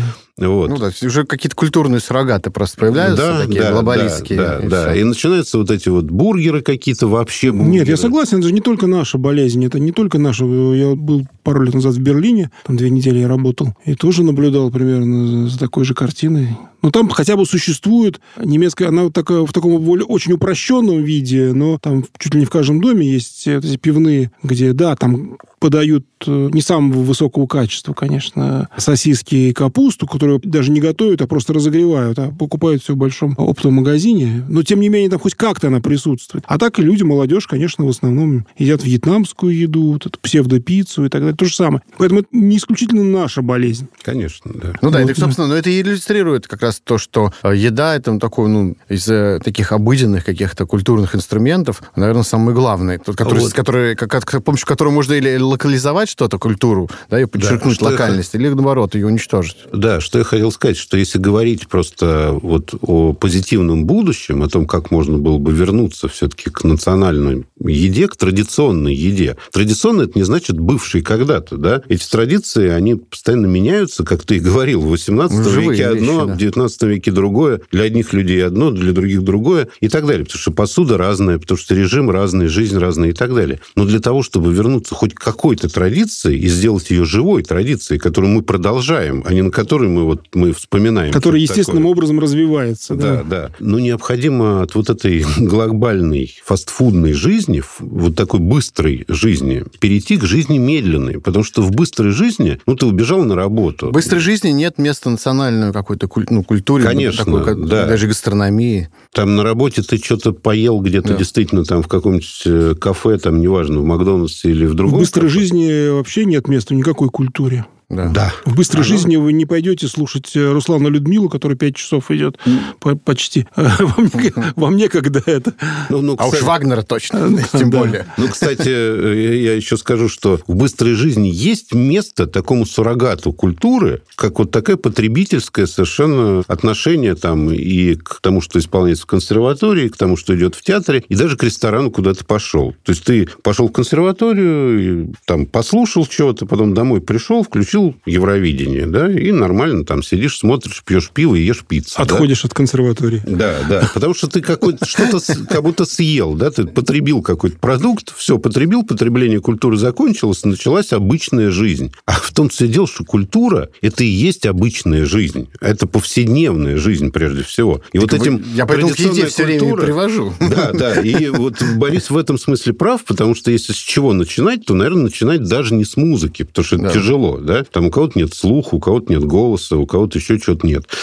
Вот. 0.47 0.69
Ну 0.69 0.77
да, 0.77 0.91
уже 1.03 1.25
какие-то 1.25 1.55
культурные 1.55 1.99
суррогаты 1.99 2.49
просто 2.49 2.77
появляются, 2.77 3.25
да, 3.25 3.41
такие 3.41 3.61
да, 3.61 3.71
глобалистские. 3.71 4.39
Да, 4.39 4.57
да, 4.57 4.65
и, 4.65 4.69
да. 4.69 4.95
и 4.95 5.03
начинаются 5.03 5.57
вот 5.57 5.69
эти 5.71 5.89
вот 5.89 6.05
бургеры 6.05 6.61
какие-то 6.61 7.07
вообще. 7.07 7.51
Бургеры. 7.51 7.71
Нет, 7.71 7.87
я 7.87 7.97
согласен, 7.97 8.39
это 8.39 8.47
же 8.47 8.53
не 8.53 8.61
только 8.61 8.87
наша 8.87 9.17
болезнь, 9.17 9.63
это 9.65 9.79
не 9.79 9.91
только 9.91 10.17
наша. 10.17 10.45
Я 10.45 10.95
был 10.95 11.27
пару 11.43 11.61
лет 11.63 11.73
назад 11.73 11.93
в 11.93 11.99
Берлине, 11.99 12.51
там 12.65 12.77
две 12.77 12.89
недели 12.89 13.19
я 13.19 13.27
работал, 13.27 13.75
и 13.85 13.95
тоже 13.95 14.23
наблюдал 14.23 14.71
примерно 14.71 15.47
за 15.47 15.59
такой 15.59 15.85
же 15.85 15.93
картиной. 15.93 16.57
Но 16.81 16.91
там 16.91 17.09
хотя 17.09 17.35
бы 17.35 17.45
существует 17.45 18.19
немецкая, 18.37 18.87
она 18.87 19.03
вот 19.03 19.13
такая, 19.13 19.41
в 19.41 19.53
таком 19.53 19.73
очень 20.09 20.33
упрощенном 20.33 21.03
виде, 21.03 21.53
но 21.53 21.77
там 21.77 22.05
чуть 22.17 22.33
ли 22.33 22.39
не 22.39 22.45
в 22.45 22.49
каждом 22.49 22.81
доме 22.81 23.05
есть 23.07 23.47
эти 23.47 23.77
пивные, 23.77 24.31
где, 24.43 24.73
да, 24.73 24.95
там 24.95 25.37
подают 25.61 26.05
э, 26.25 26.49
не 26.51 26.61
самого 26.61 27.03
высокого 27.03 27.45
качества, 27.45 27.93
конечно, 27.93 28.67
сосиски 28.77 29.35
и 29.35 29.53
капусту, 29.53 30.07
которую 30.07 30.41
даже 30.43 30.71
не 30.71 30.81
готовят, 30.81 31.21
а 31.21 31.27
просто 31.27 31.53
разогревают, 31.53 32.17
а 32.17 32.31
покупают 32.31 32.81
все 32.81 32.93
в 32.93 32.97
большом 32.97 33.35
оптовом 33.37 33.75
магазине. 33.75 34.43
Но, 34.49 34.63
тем 34.63 34.79
не 34.79 34.89
менее, 34.89 35.11
там 35.11 35.19
хоть 35.19 35.35
как-то 35.35 35.67
она 35.67 35.79
присутствует. 35.79 36.43
А 36.47 36.57
так 36.57 36.79
и 36.79 36.81
люди, 36.81 37.03
молодежь, 37.03 37.45
конечно, 37.45 37.85
в 37.85 37.89
основном 37.89 38.47
едят 38.57 38.83
вьетнамскую 38.83 39.55
еду, 39.55 39.93
вот 39.93 40.07
эту 40.07 40.19
псевдопиццу 40.19 41.05
и 41.05 41.09
так 41.09 41.21
далее. 41.21 41.35
То 41.35 41.45
же 41.45 41.55
самое. 41.55 41.83
Поэтому 41.99 42.21
это 42.21 42.29
не 42.31 42.57
исключительно 42.57 43.03
наша 43.03 43.43
болезнь. 43.43 43.87
Конечно, 44.01 44.51
да. 44.55 44.73
Ну 44.81 44.89
да, 44.89 45.01
вот, 45.01 45.11
это, 45.11 45.19
собственно, 45.19 45.47
да. 45.47 45.53
но 45.53 45.59
это 45.59 45.69
иллюстрирует 45.69 46.47
как 46.47 46.63
раз 46.63 46.70
то, 46.79 46.97
что 46.97 47.33
э, 47.43 47.55
еда 47.55 47.95
это 47.95 48.17
такой, 48.19 48.49
ну, 48.49 48.75
из 48.89 49.07
э, 49.09 49.39
таких 49.43 49.71
обыденных 49.71 50.25
каких-то 50.25 50.65
культурных 50.65 51.15
инструментов, 51.15 51.81
наверное, 51.95 52.23
самый 52.23 52.53
главный, 52.53 52.97
тот, 52.97 53.15
который, 53.15 53.39
вот. 53.39 53.53
который, 53.53 53.95
как, 53.95 54.29
с 54.29 54.39
помощью 54.41 54.67
которого 54.67 54.91
можно 54.91 55.13
или 55.13 55.37
локализовать 55.37 56.09
что-то, 56.09 56.37
культуру, 56.37 56.89
да, 57.09 57.19
и 57.19 57.25
подчеркнуть 57.25 57.79
да, 57.79 57.87
локальность, 57.87 58.33
я... 58.33 58.39
или, 58.39 58.49
наоборот, 58.49 58.95
ее 58.95 59.07
уничтожить. 59.07 59.57
Да, 59.73 60.01
что 60.01 60.19
я 60.19 60.23
хотел 60.23 60.51
сказать, 60.51 60.77
что 60.77 60.97
если 60.97 61.19
говорить 61.19 61.67
просто 61.67 62.37
вот 62.41 62.73
о 62.81 63.13
позитивном 63.13 63.85
будущем, 63.85 64.43
о 64.43 64.49
том, 64.49 64.65
как 64.65 64.91
можно 64.91 65.17
было 65.17 65.37
бы 65.37 65.51
вернуться 65.51 66.07
все-таки 66.07 66.49
к 66.49 66.63
национальной 66.63 67.45
еде, 67.59 68.07
к 68.07 68.15
традиционной 68.15 68.93
еде. 68.93 69.37
Традиционно 69.51 70.03
это 70.03 70.13
не 70.15 70.23
значит 70.23 70.59
бывший 70.59 71.01
когда-то, 71.01 71.57
да? 71.57 71.81
Эти 71.87 72.07
традиции, 72.09 72.69
они 72.69 72.95
постоянно 72.95 73.47
меняются, 73.47 74.03
как 74.03 74.23
ты 74.23 74.37
и 74.37 74.39
говорил, 74.39 74.81
в 74.81 74.89
18 74.89 75.45
веке 75.55 75.87
одно, 75.87 76.25
да. 76.25 76.33
в 76.33 76.37
19 76.37 76.60
19 76.61 76.83
веке 76.83 77.11
другое, 77.11 77.61
для 77.71 77.83
одних 77.83 78.13
людей 78.13 78.45
одно, 78.45 78.71
для 78.71 78.91
других 78.91 79.23
другое 79.23 79.67
и 79.79 79.89
так 79.89 80.05
далее. 80.05 80.25
Потому 80.25 80.39
что 80.39 80.51
посуда 80.51 80.97
разная, 80.97 81.39
потому 81.39 81.57
что 81.57 81.75
режим 81.75 82.09
разный, 82.09 82.47
жизнь 82.47 82.77
разная 82.77 83.09
и 83.09 83.13
так 83.13 83.33
далее. 83.33 83.59
Но 83.75 83.85
для 83.85 83.99
того, 83.99 84.23
чтобы 84.23 84.53
вернуться 84.53 84.95
хоть 84.95 85.13
к 85.13 85.21
какой-то 85.21 85.69
традиции 85.69 86.37
и 86.37 86.47
сделать 86.47 86.91
ее 86.91 87.05
живой 87.05 87.43
традицией, 87.43 87.99
которую 87.99 88.33
мы 88.33 88.41
продолжаем, 88.41 89.23
а 89.25 89.33
не 89.33 89.41
на 89.41 89.51
которой 89.51 89.89
мы, 89.89 90.05
вот, 90.05 90.27
мы 90.33 90.53
вспоминаем. 90.53 91.11
Которая 91.11 91.41
естественным 91.41 91.83
такое. 91.83 91.91
образом 91.91 92.19
развивается. 92.19 92.95
Да, 92.95 93.17
да. 93.17 93.23
да. 93.23 93.51
Но 93.59 93.79
необходимо 93.79 94.61
от 94.61 94.75
вот 94.75 94.89
этой 94.89 95.25
глобальной 95.37 96.35
фастфудной 96.45 97.13
жизни, 97.13 97.63
вот 97.79 98.15
такой 98.15 98.39
быстрой 98.39 99.05
жизни, 99.07 99.63
перейти 99.79 100.17
к 100.17 100.23
жизни 100.23 100.57
медленной. 100.57 101.19
Потому 101.19 101.43
что 101.43 101.61
в 101.61 101.71
быстрой 101.71 102.11
жизни, 102.11 102.59
ну, 102.65 102.75
ты 102.75 102.85
убежал 102.85 103.23
на 103.23 103.35
работу. 103.35 103.87
В 103.87 103.91
быстрой 103.91 104.21
жизни 104.21 104.49
нет 104.49 104.77
места 104.77 105.09
национальной 105.09 105.73
какой-то 105.73 106.07
ну, 106.29 106.43
культуре. 106.51 106.83
Конечно, 106.83 107.23
такой, 107.23 107.55
да. 107.65 107.85
Даже 107.85 108.07
гастрономии. 108.07 108.89
Там 109.13 109.35
на 109.37 109.43
работе 109.43 109.81
ты 109.83 109.97
что-то 109.97 110.33
поел 110.33 110.81
где-то 110.81 111.09
да. 111.09 111.15
действительно 111.15 111.63
там 111.63 111.81
в 111.81 111.87
каком-нибудь 111.87 112.41
э, 112.45 112.75
кафе, 112.79 113.17
там, 113.17 113.39
неважно, 113.39 113.79
в 113.79 113.85
Макдональдсе 113.85 114.51
или 114.51 114.65
в 114.65 114.73
другом. 114.73 114.97
В 114.97 114.99
быстрой 115.01 115.27
кафе. 115.27 115.39
жизни 115.39 115.89
вообще 115.89 116.25
нет 116.25 116.49
места 116.49 116.75
никакой 116.75 117.09
культуре. 117.09 117.65
Да. 117.91 118.07
да. 118.07 118.33
В 118.45 118.55
быстрой 118.55 118.83
Оно... 118.83 118.89
жизни 118.89 119.15
вы 119.17 119.33
не 119.33 119.45
пойдете 119.45 119.87
слушать 119.87 120.31
э, 120.35 120.51
Руслана 120.51 120.87
Людмилу, 120.87 121.27
который 121.27 121.57
пять 121.57 121.75
часов 121.75 122.09
идет 122.09 122.37
mm. 122.45 122.99
почти. 122.99 123.45
Вам, 123.55 124.09
вам 124.55 124.77
некогда 124.77 125.21
это. 125.25 125.53
Ну, 125.89 126.01
ну, 126.01 126.15
кстати... 126.15 126.35
А 126.35 126.37
уж 126.37 126.43
Вагнера 126.43 126.81
точно, 126.83 127.37
тем 127.51 127.69
да. 127.69 127.79
более. 127.79 128.05
Ну, 128.17 128.29
кстати, 128.29 128.69
я 128.69 129.55
еще 129.55 129.75
скажу, 129.75 130.07
что 130.07 130.39
в 130.47 130.55
быстрой 130.55 130.93
жизни 130.93 131.27
есть 131.27 131.73
место 131.73 132.27
такому 132.27 132.65
суррогату 132.65 133.33
культуры, 133.33 134.01
как 134.15 134.39
вот 134.39 134.51
такое 134.51 134.77
потребительское 134.77 135.65
совершенно 135.65 136.43
отношение 136.47 137.15
там 137.15 137.51
и 137.51 137.95
к 137.95 138.19
тому, 138.21 138.39
что 138.39 138.59
исполняется 138.59 139.03
в 139.03 139.07
консерватории, 139.07 139.89
к 139.89 139.97
тому, 139.97 140.15
что 140.15 140.35
идет 140.35 140.55
в 140.55 140.61
театре, 140.61 141.03
и 141.09 141.15
даже 141.15 141.35
к 141.35 141.43
ресторану, 141.43 141.91
куда 141.91 142.13
ты 142.13 142.23
пошел. 142.23 142.73
То 142.83 142.91
есть 142.91 143.03
ты 143.03 143.27
пошел 143.43 143.67
в 143.67 143.71
консерваторию, 143.71 145.13
там 145.25 145.45
послушал 145.45 146.05
чего-то, 146.05 146.45
потом 146.45 146.73
домой 146.73 147.01
пришел, 147.01 147.43
включил 147.43 147.80
включил 147.81 147.95
Евровидение, 148.05 148.85
да, 148.85 149.11
и 149.11 149.31
нормально 149.31 149.85
там 149.85 150.03
сидишь, 150.03 150.37
смотришь, 150.37 150.83
пьешь 150.85 151.09
пиво 151.13 151.35
и 151.35 151.41
ешь 151.41 151.63
пиццу. 151.67 152.01
Отходишь 152.01 152.41
да? 152.41 152.47
от 152.47 152.53
консерватории. 152.53 153.21
Да, 153.25 153.57
да, 153.67 153.89
потому 153.93 154.13
что 154.13 154.27
ты 154.27 154.41
какой-то 154.41 154.85
что-то 154.85 155.19
как 155.49 155.63
будто 155.63 155.85
съел, 155.85 156.33
да, 156.33 156.51
ты 156.51 156.65
потребил 156.65 157.21
какой-то 157.21 157.57
продукт, 157.57 158.13
все, 158.15 158.37
потребил, 158.37 158.83
потребление 158.83 159.39
культуры 159.39 159.77
закончилось, 159.77 160.43
началась 160.43 160.93
обычная 160.93 161.51
жизнь. 161.51 161.93
А 162.05 162.13
в 162.13 162.31
том 162.31 162.49
все 162.49 162.67
дело, 162.67 162.87
что 162.87 163.03
культура– 163.03 163.69
это 163.81 164.03
и 164.03 164.07
есть 164.07 164.45
обычная 164.45 165.05
жизнь. 165.05 165.49
Это 165.59 165.87
повседневная 165.87 166.77
жизнь, 166.77 167.11
прежде 167.11 167.43
всего. 167.43 167.81
И 167.93 167.99
так 167.99 168.11
вот 168.11 168.21
этим 168.21 168.43
Я 168.53 168.65
поэтому 168.65 168.93
к 168.93 168.99
еде 168.99 169.27
все 169.27 169.45
время 169.45 169.75
привожу. 169.75 170.33
Да, 170.39 170.71
да. 170.73 171.01
И 171.01 171.29
вот 171.29 171.61
Борис 171.77 172.09
в 172.09 172.17
этом 172.17 172.37
смысле 172.37 172.73
прав, 172.73 173.03
потому 173.05 173.35
что 173.35 173.51
если 173.51 173.73
с 173.73 173.77
чего 173.77 174.13
начинать, 174.13 174.65
то, 174.65 174.73
наверное, 174.73 175.03
начинать 175.03 175.43
даже 175.43 175.73
не 175.73 175.85
с 175.85 175.95
музыки, 175.97 176.43
потому 176.43 176.65
что 176.65 176.75
это 176.75 176.85
да. 176.85 176.91
тяжело, 176.91 177.37
да. 177.37 177.63
Там 177.71 177.85
у 177.85 177.91
кого-то 177.91 178.19
нет 178.19 178.33
слуха, 178.33 178.75
у 178.75 178.79
кого-то 178.79 179.11
нет 179.11 179.23
голоса, 179.23 179.77
у 179.77 179.85
кого-то 179.85 180.17
еще 180.17 180.37
что-то 180.37 180.67
нет. 180.67 180.85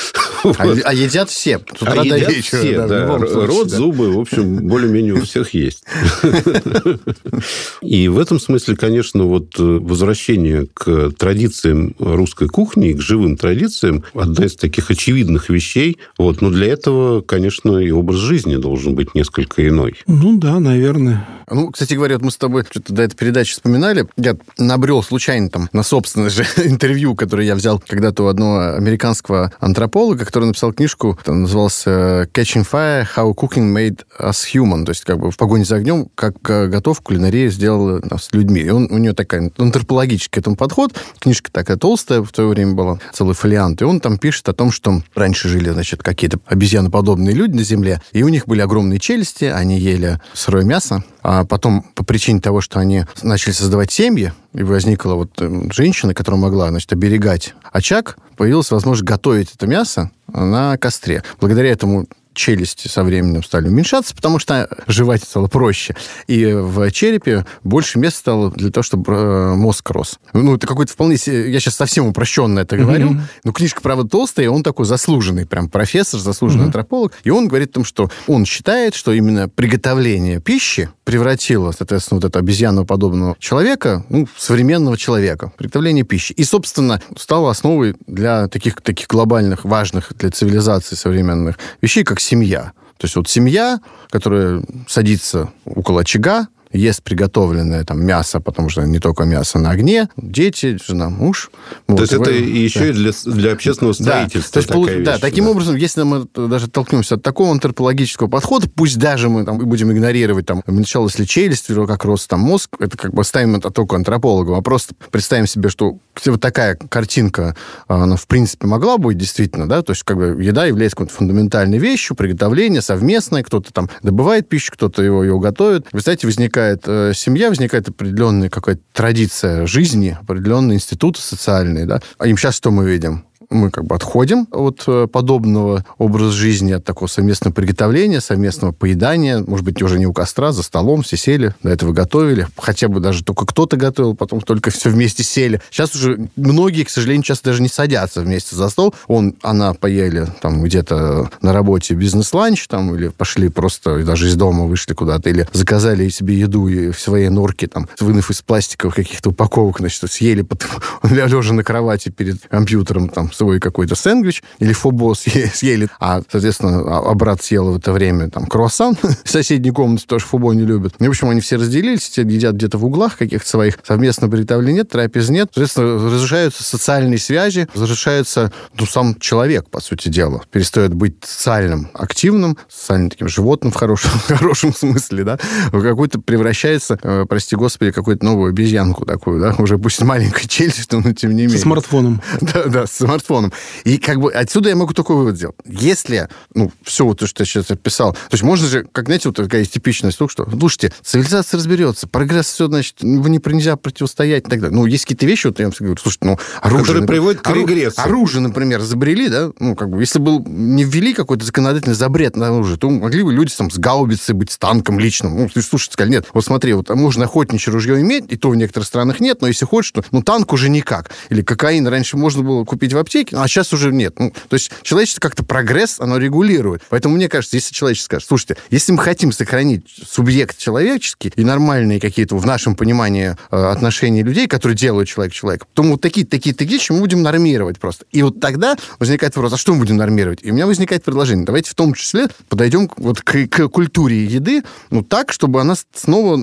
А, 0.45 0.73
а 0.85 0.95
едят 0.95 1.31
все. 1.31 1.61
А 1.81 2.05
едят 2.05 2.33
все, 2.45 2.87
да. 2.87 3.19
Рот, 3.19 3.71
зубы, 3.71 4.13
в 4.13 4.21
общем, 4.21 4.69
более-менее 4.69 5.15
у 5.15 5.23
всех 5.23 5.53
есть. 5.53 5.83
И 7.83 8.07
в 8.07 8.21
этом 8.21 8.39
смысле, 8.39 8.77
конечно, 8.77 9.25
вот 9.25 9.59
э, 9.59 9.63
возвращение 9.63 10.69
к 10.73 11.11
традициям 11.19 11.97
русской 11.99 12.47
кухни, 12.47 12.93
к 12.93 13.01
живым 13.01 13.37
традициям, 13.37 14.05
одна 14.15 14.47
из 14.47 14.55
таких 14.55 14.93
очевидных 14.93 15.49
вещей. 15.49 15.99
Вот. 16.17 16.41
Но 16.41 16.51
для 16.51 16.69
этого, 16.69 17.21
конечно, 17.21 17.79
и 17.79 17.91
образ 17.91 18.19
жизни 18.19 18.55
должен 18.57 18.95
быть 18.95 19.17
несколько 19.17 19.67
иной. 19.67 19.97
Ну 20.07 20.39
да, 20.39 20.61
наверное. 20.61 21.27
Ну, 21.51 21.71
кстати 21.71 21.95
говоря, 21.95 22.15
вот 22.17 22.25
мы 22.25 22.31
с 22.31 22.37
тобой 22.37 22.65
что-то 22.71 22.93
до 22.93 23.03
этой 23.03 23.17
передачи 23.17 23.53
вспоминали. 23.53 24.07
Я 24.17 24.37
набрел 24.59 25.03
случайно 25.03 25.49
там 25.51 25.69
на 25.73 25.83
собственное 25.83 26.31
же 26.31 26.47
интервью, 26.57 27.15
которое 27.15 27.47
я 27.47 27.55
взял 27.55 27.83
когда-то 27.87 28.25
у 28.25 28.27
одного 28.27 28.75
американского 28.77 29.53
антрополога, 29.61 30.25
который 30.25 30.47
написал 30.47 30.73
книжку, 30.73 31.19
там 31.25 31.43
назывался 31.43 32.29
Catching 32.33 32.67
Fire, 32.71 33.07
How 33.17 33.35
Cooking 33.35 33.75
Made 33.75 34.05
Us 34.21 34.45
Human. 34.55 34.85
То 34.85 34.91
есть 34.91 35.05
как 35.05 35.19
бы 35.19 35.31
в 35.31 35.37
погоне 35.37 35.65
за 35.65 35.77
огнем, 35.77 36.09
как 36.15 36.35
э, 36.49 36.67
готов 36.67 37.01
кулинария 37.01 37.49
сделала 37.51 38.01
нас 38.03 38.29
людьми. 38.33 38.61
И 38.61 38.71
он, 38.71 38.89
у 38.91 38.99
нее 38.99 39.13
такая 39.13 39.51
антропологический 39.57 40.41
этому 40.41 40.57
подход. 40.57 40.95
Книжка 41.19 41.51
такая 41.51 41.77
толстая 41.77 42.23
в 42.23 42.31
то 42.33 42.47
время 42.47 42.75
была, 42.75 42.99
целый 43.13 43.35
фолиант. 43.35 43.83
И 43.83 43.85
он 43.85 44.01
там 44.01 44.19
пишет 44.19 44.49
о 44.49 44.53
том, 44.53 44.71
что 44.71 45.03
раньше 45.15 45.49
жили, 45.49 45.71
значит, 45.71 46.03
какие-то 46.03 46.39
обезьяноподобные 46.47 47.35
люди 47.35 47.57
на 47.57 47.63
Земле, 47.63 48.01
и 48.13 48.23
у 48.23 48.29
них 48.29 48.47
были 48.47 48.61
огромные 48.61 48.99
челюсти, 48.99 49.45
они 49.45 49.79
ели 49.79 50.21
сырое 50.33 50.65
мясо, 50.65 51.05
а 51.23 51.45
потом 51.45 51.83
по 51.95 52.05
причине 52.05 52.41
того, 52.41 52.61
что 52.61 52.79
они 52.79 53.05
начали 53.23 53.53
создавать 53.53 53.91
семьи, 53.91 54.33
и 54.55 54.63
возникла 54.63 55.15
вот 55.15 55.41
эм, 55.41 55.71
женщина, 55.73 56.15
которая 56.15 56.41
могла, 56.41 56.69
значит, 56.69 56.93
оберегать 56.93 57.55
очаг, 57.73 58.19
появилась 58.37 58.71
возможность 58.71 59.09
готовить 59.09 59.55
это 59.55 59.67
мясо 59.67 60.11
на 60.29 60.77
костре. 60.79 61.23
Благодаря 61.41 61.71
этому 61.71 62.07
челюсти 62.39 62.89
со 62.89 63.03
временем 63.03 63.43
стали 63.43 63.69
уменьшаться, 63.69 64.15
потому 64.15 64.39
что 64.39 64.69
жевать 64.87 65.25
стало 65.25 65.49
проще. 65.49 65.95
И 66.27 66.47
в 66.47 66.91
черепе 66.93 67.45
больше 67.65 67.99
места 67.99 68.19
стало 68.21 68.51
для 68.53 68.71
того, 68.71 68.83
чтобы 68.83 69.13
э, 69.13 69.55
мозг 69.55 69.91
рос. 69.91 70.19
Ну, 70.33 70.55
это 70.55 70.67
какой-то 70.67 70.93
вполне... 70.93 71.17
Я 71.27 71.61
сейчас 71.61 71.75
совсем 71.75 72.07
упрощенно 72.07 72.61
это 72.61 72.77
говорю, 72.77 73.11
mm-hmm. 73.11 73.21
но 73.45 73.53
книжка, 73.53 73.81
правда, 73.83 74.09
толстая, 74.09 74.47
и 74.47 74.49
он 74.49 74.63
такой 74.63 74.87
заслуженный 74.87 75.47
прям 75.47 75.69
профессор, 75.69 76.21
заслуженный 76.21 76.63
mm-hmm. 76.63 76.67
антрополог. 76.67 77.13
И 77.25 77.31
он 77.31 77.49
говорит 77.49 77.71
о 77.71 77.75
том, 77.75 77.85
что 77.85 78.11
он 78.27 78.47
считает, 78.47 78.95
что 78.95 79.13
именно 79.13 79.49
приготовление 79.49 80.41
пищи 80.41 80.89
превратило, 81.05 81.73
соответственно, 81.73 82.21
вот 82.21 82.29
этого 82.29 82.43
обезьяноподобного 82.43 83.37
человека, 83.39 84.05
ну, 84.11 84.29
современного 84.37 84.97
человека, 84.97 85.53
приготовление 85.57 86.05
пищи. 86.05 86.33
И, 86.33 86.45
собственно, 86.45 87.01
стало 87.17 87.51
основой 87.51 87.97
для 88.07 88.47
таких, 88.49 88.81
таких 88.83 89.09
глобальных, 89.09 89.65
важных 89.65 90.13
для 90.17 90.31
цивилизации 90.31 90.95
современных 90.95 91.59
вещей, 91.81 92.05
как 92.05 92.21
семья. 92.29 92.73
То 92.99 93.05
есть 93.05 93.17
вот 93.17 93.29
семья, 93.29 93.81
которая 94.11 94.63
садится 94.87 95.51
около 95.65 96.01
очага, 96.03 96.49
ест 96.73 97.03
приготовленное 97.03 97.85
там 97.85 98.05
мясо, 98.05 98.41
потому 98.41 98.69
что 98.69 98.83
не 98.83 98.99
только 98.99 99.25
мясо 99.25 99.59
на 99.59 99.71
огне, 99.71 100.09
дети, 100.17 100.79
жена, 100.87 101.09
муж. 101.09 101.51
То 101.87 101.95
вот. 101.95 102.01
есть 102.01 102.13
это 102.13 102.31
еще 102.31 102.81
да. 102.81 102.87
и 102.87 102.93
для, 102.93 103.13
для 103.25 103.53
общественного 103.53 103.93
строительства. 103.93 104.63
Да, 104.63 104.69
то 104.69 104.79
есть, 104.79 104.97
вещь, 104.97 105.05
да, 105.05 105.19
таким 105.19 105.45
да. 105.45 105.51
образом, 105.51 105.77
если 105.77 106.03
мы 106.03 106.27
даже 106.35 106.69
толкнемся 106.69 107.17
от 107.17 107.23
такого 107.23 107.51
антропологического 107.53 108.29
подхода, 108.29 108.69
пусть 108.69 108.99
даже 108.99 109.29
мы 109.29 109.45
там 109.45 109.59
будем 109.59 109.91
игнорировать, 109.93 110.47
там, 110.47 110.63
уменьшалась 110.67 111.19
ли 111.19 111.27
челюсть, 111.27 111.67
как 111.69 112.05
рос 112.05 112.27
там 112.27 112.41
мозг, 112.41 112.71
это 112.79 112.97
как 112.97 113.15
бы 113.15 113.23
оставим 113.23 113.57
это 113.57 113.71
только 113.71 113.97
антропологам, 113.97 114.55
а 114.55 114.63
просто 114.63 114.95
представим 115.11 115.47
себе, 115.47 115.69
что 115.69 115.99
вот 116.27 116.41
такая 116.41 116.77
картинка, 116.77 117.57
она 117.87 118.17
в 118.17 118.27
принципе 118.27 118.67
могла 118.67 118.99
быть 118.99 119.17
действительно, 119.17 119.69
да, 119.69 119.83
то 119.83 119.93
есть 119.93 120.03
как 120.03 120.17
бы 120.17 120.43
еда 120.43 120.67
является 120.67 120.97
какой-то 120.97 121.15
фундаментальной 121.15 121.79
вещью, 121.79 122.17
приготовление 122.17 122.83
совместное, 122.83 123.43
кто-то 123.43 123.73
там 123.73 123.89
добывает 124.03 124.49
пищу, 124.49 124.73
кто-то 124.73 125.03
его, 125.03 125.25
его 125.25 125.39
готовит. 125.39 125.87
Вы 125.93 126.01
знаете, 126.01 126.27
возникает 126.27 126.58
возникает 126.59 126.83
э, 126.87 127.13
семья, 127.15 127.49
возникает 127.49 127.89
определенная 127.89 128.51
какая-то 128.51 128.83
традиция 128.93 129.67
жизни, 129.67 130.17
определенные 130.21 130.77
институты 130.77 131.21
социальные, 131.21 131.87
да. 131.87 132.01
А 132.19 132.27
им 132.27 132.37
сейчас 132.37 132.57
что 132.57 132.71
мы 132.71 132.89
видим? 132.89 133.25
Мы 133.51 133.71
как 133.71 133.85
бы 133.85 133.95
отходим 133.95 134.47
от 134.51 134.85
э, 134.87 135.07
подобного 135.11 135.85
образа 135.97 136.33
жизни, 136.33 136.73
от 136.73 136.85
такого 136.85 137.09
совместного 137.09 137.55
приготовления, 137.55 138.21
совместного 138.21 138.73
поедания. 138.73 139.43
Может 139.47 139.65
быть, 139.65 139.83
уже 139.83 139.99
не 139.99 140.07
у 140.07 140.13
костра, 140.13 140.53
за 140.53 140.63
столом 140.63 141.03
все 141.03 141.17
сели, 141.17 141.55
до 141.63 141.71
этого 141.71 141.93
готовили. 141.93 142.47
Хотя 142.57 142.89
бы 142.89 143.01
даже 143.01 143.25
только 143.25 143.47
кто-то 143.47 143.77
готовил, 143.77 144.15
потом 144.15 144.41
только 144.41 144.71
все 144.71 144.91
вместе 144.91 145.23
сели. 145.23 145.61
Сейчас 145.71 145.95
уже 145.95 146.29
многие, 146.37 146.85
к 146.85 146.91
сожалению, 146.91 147.23
часто 147.23 147.47
даже 147.51 147.63
не 147.63 147.69
садятся 147.69 148.21
вместе 148.21 148.55
за 148.55 148.69
стол. 148.69 148.95
Он, 149.07 149.35
она 149.43 149.75
поели 149.75 150.27
там 150.41 150.63
где-то 150.63 151.31
на 151.41 151.53
работе 151.53 151.95
бизнес-ланч, 151.95 152.67
там, 152.69 152.95
или 152.95 153.09
пошли 153.09 153.49
просто 153.49 154.05
даже 154.05 154.29
из 154.29 154.37
дома 154.37 154.65
вышли 154.65 154.95
куда-то, 154.95 155.31
или 155.31 155.47
заказали 155.53 156.09
себе 156.09 156.39
еду 156.39 156.69
и 156.69 156.91
в 156.91 157.01
своей 157.01 157.29
норке, 157.29 157.67
там, 157.67 157.89
вынув 158.01 158.31
из 158.31 158.43
пластиковых 158.43 158.95
каких-то 158.95 159.31
упаковок, 159.31 159.79
значит, 159.79 160.11
съели, 160.11 160.43
потом, 160.43 160.71
лежа 161.03 161.53
на 161.53 161.65
кровати 161.65 162.11
перед 162.11 162.41
компьютером, 162.49 163.09
там, 163.09 163.31
свой 163.39 163.61
какой-то 163.61 163.95
сэндвич 163.95 164.43
или 164.59 164.73
фобо 164.73 165.15
съели, 165.53 165.89
а, 166.01 166.23
соответственно, 166.31 166.81
а, 166.81 167.11
а 167.11 167.15
брат 167.15 167.43
съел 167.43 167.73
в 167.73 167.77
это 167.79 167.93
время 167.93 168.31
там 168.31 168.47
круассан 168.47 168.97
в 169.25 169.31
соседней 169.31 169.71
комнате, 169.71 170.05
тоже 170.07 170.25
фобо 170.25 170.53
не 170.53 170.65
любят. 170.65 170.95
И, 170.99 171.07
в 171.07 171.11
общем, 171.11 171.29
они 171.31 171.41
все 171.41 171.57
разделились, 171.57 172.01
все 172.01 172.23
едят 172.23 172.55
где-то 172.55 172.79
в 172.79 172.85
углах 172.85 173.17
каких-то 173.17 173.49
своих, 173.49 173.79
совместно 173.87 174.29
приготовления 174.29 174.79
нет, 174.79 174.89
трапез 174.89 175.29
нет. 175.29 175.49
Соответственно, 175.53 175.95
разрушаются 175.95 176.63
социальные 176.63 177.19
связи, 177.19 177.69
разрушается, 177.75 178.53
ну, 178.79 178.87
сам 178.87 179.19
человек, 179.19 179.69
по 179.69 179.81
сути 179.81 180.09
дела. 180.09 180.43
Перестает 180.53 180.95
быть 180.95 181.17
социальным, 181.23 181.91
активным, 181.95 182.57
социальным 182.69 183.11
таким 183.11 183.29
животным 183.29 183.73
в 183.73 183.75
хорошем, 183.75 184.11
в 184.29 184.29
хорошем 184.29 184.73
смысле, 184.73 185.25
да, 185.25 185.39
в 185.73 185.83
какой-то 185.83 186.21
превращается, 186.21 186.99
э, 187.03 187.27
прости 187.29 187.57
господи, 187.57 187.91
какую-то 187.91 188.25
новую 188.25 188.51
обезьянку 188.51 189.05
такую, 189.05 189.41
да, 189.41 189.55
уже 189.59 189.79
пусть 189.79 190.01
маленькая 190.03 190.47
челюсть, 190.47 190.93
но 190.93 191.13
тем 191.13 191.31
не 191.31 191.43
менее. 191.43 191.59
Со 191.59 191.63
смартфоном. 191.63 192.23
Да, 192.41 192.65
да, 192.65 192.87
с 192.87 192.93
смартфоном 192.93 193.28
фоном. 193.29 193.53
И 193.85 193.99
как 193.99 194.21
бы 194.21 194.33
отсюда 194.33 194.71
я 194.71 194.77
могу 194.77 194.95
такой 194.95 195.17
вывод 195.17 195.37
сделать. 195.37 195.57
Если, 195.67 196.29
ну, 196.55 196.73
все 196.83 197.05
вот 197.05 197.19
то, 197.19 197.27
что 197.27 197.43
я 197.43 197.47
сейчас 197.47 197.71
описал, 197.71 198.13
то 198.15 198.33
есть 198.33 198.43
можно 198.43 198.67
же, 198.67 198.87
как, 198.91 199.07
знаете, 199.07 199.29
вот 199.29 199.37
такая 199.37 199.61
есть 199.61 199.73
типичная 199.73 200.11
штука, 200.11 200.33
что, 200.33 200.51
слушайте, 200.51 200.93
цивилизация 201.03 201.59
разберется, 201.59 202.09
прогресс 202.09 202.47
все, 202.47 202.67
значит, 202.67 202.97
вы 203.01 203.31
не 203.31 203.39
нельзя 203.39 203.77
противостоять 203.77 204.47
и 204.47 204.51
так 204.51 204.61
далее. 204.61 204.77
Ну, 204.77 204.87
есть 204.87 205.05
какие-то 205.05 205.27
вещи, 205.27 205.47
вот 205.47 205.59
я 205.59 205.67
вам 205.67 205.75
говорю, 205.79 205.97
слушайте, 206.01 206.27
ну, 206.27 206.39
оружие... 206.63 206.87
Которые 206.87 207.07
приводят 207.07 207.43
к 207.43 207.51
регрессу. 207.51 208.01
Оружие, 208.01 208.41
например, 208.41 208.81
изобрели, 208.81 209.29
да, 209.29 209.51
ну, 209.59 209.75
как 209.75 209.91
бы, 209.91 210.01
если 210.01 210.19
был 210.19 210.45
не 210.47 210.85
ввели 210.85 211.13
какой-то 211.13 211.45
законодательный 211.45 211.95
запрет 211.95 212.37
на 212.37 212.49
оружие, 212.49 212.79
то 212.79 212.89
могли 212.89 213.23
бы 213.23 213.33
люди 213.33 213.53
там 213.55 213.71
с 213.71 213.79
гаубицей 213.79 214.35
быть, 214.35 214.51
с 214.51 214.59
танком 214.59 214.99
личным. 214.99 215.37
Ну, 215.37 215.49
ты 215.49 215.61
слушай, 215.63 215.91
сказали, 215.91 216.13
нет, 216.13 216.27
вот 216.33 216.45
смотри, 216.45 216.73
вот 216.73 216.89
можно 216.91 217.25
охотничье 217.25 217.73
ружье 217.73 218.01
иметь, 218.01 218.25
и 218.29 218.37
то 218.37 218.51
в 218.51 218.57
некоторых 218.57 218.87
странах 218.87 219.21
нет, 219.21 219.41
но 219.41 219.49
если 219.49 219.65
хочешь, 219.65 219.93
то, 219.93 220.05
ну, 220.11 220.23
танк 220.23 220.53
уже 220.53 220.69
никак. 220.69 221.11
Или 221.29 221.43
кокаин 221.43 221.87
раньше 221.87 222.17
можно 222.17 222.43
было 222.43 222.65
купить 222.65 222.93
в 222.93 222.99
аптеке, 222.99 223.18
а 223.33 223.47
сейчас 223.49 223.73
уже 223.73 223.93
нет. 223.93 224.19
Ну, 224.19 224.33
то 224.49 224.55
есть 224.55 224.71
человечество 224.83 225.21
как-то 225.21 225.45
прогресс, 225.45 226.01
оно 226.01 226.19
регулирует. 226.19 226.83
Поэтому 226.89 227.17
мне 227.17 227.29
кажется, 227.29 227.57
если 227.57 227.73
человечество 227.73 228.07
скажет, 228.07 228.29
слушайте, 228.29 228.57
если 228.71 228.93
мы 228.93 228.99
хотим 228.99 229.33
сохранить 229.33 229.87
субъект 230.09 230.59
человеческий 230.59 231.33
и 231.35 231.45
нормальные 231.45 232.01
какие-то 232.01 232.37
в 232.37 232.47
нашем 232.47 232.75
понимании 232.75 233.37
э, 233.51 233.57
отношения 233.57 234.23
людей, 234.23 234.47
которые 234.47 234.77
делают 234.77 235.09
человек 235.09 235.33
человек, 235.33 235.67
то 235.75 235.83
мы 235.83 235.93
вот 235.93 236.01
такие, 236.01 236.27
такие, 236.27 236.55
такие 236.55 236.79
вещи 236.79 236.93
мы 236.93 237.01
будем 237.01 237.23
нормировать 237.23 237.79
просто. 237.79 238.05
И 238.13 238.23
вот 238.23 238.41
тогда 238.41 238.77
возникает 238.99 239.35
вопрос, 239.37 239.53
а 239.53 239.57
что 239.57 239.73
мы 239.73 239.81
будем 239.81 239.97
нормировать? 239.97 240.41
И 240.43 240.51
у 240.51 240.55
меня 240.55 240.67
возникает 240.67 241.05
предложение, 241.05 241.45
давайте 241.45 241.71
в 241.71 241.75
том 241.75 241.95
числе 241.95 242.29
подойдем 242.49 242.91
вот 242.97 243.21
к, 243.21 243.47
к 243.47 243.69
культуре 243.69 244.25
еды, 244.25 244.63
ну, 244.91 245.03
так, 245.03 245.33
чтобы 245.33 245.61
она 245.61 245.75
снова 245.95 246.39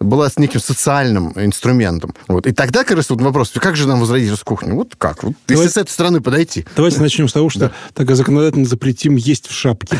была 0.00 0.28
с 0.30 0.38
неким 0.38 0.60
социальным 0.60 1.32
инструментом. 1.36 2.14
Вот. 2.28 2.46
И 2.46 2.52
тогда, 2.52 2.84
как 2.84 2.96
раз, 2.96 3.10
вот 3.10 3.20
вопрос, 3.20 3.52
как 3.52 3.76
же 3.76 3.86
нам 3.86 4.00
возродить 4.00 4.30
кухню? 4.46 4.74
Вот 4.74 4.94
как? 4.96 5.24
Вот. 5.24 5.34
Если 5.48 5.68
с 5.68 5.76
этой 5.76 5.90
стороны 5.90 6.15
подойти. 6.20 6.64
Давайте 6.76 7.00
начнем 7.00 7.28
с 7.28 7.32
того, 7.32 7.50
что 7.50 7.60
да. 7.60 7.72
тогда 7.94 8.14
законодательно 8.14 8.66
запретим 8.66 9.16
есть 9.16 9.48
в 9.48 9.52
шапке. 9.52 9.98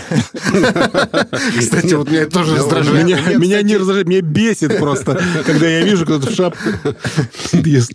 Кстати, 1.58 1.94
вот 1.94 2.10
меня 2.10 2.26
тоже 2.26 2.56
раздражает. 2.56 3.06
Меня 3.38 3.62
не 3.62 3.76
раздражает, 3.76 4.08
меня 4.08 4.20
бесит 4.22 4.78
просто, 4.78 5.20
когда 5.44 5.66
я 5.66 5.82
вижу, 5.82 6.04
кто-то 6.04 6.30
в 6.30 6.34
шапке 6.34 6.78
ест. 7.52 7.92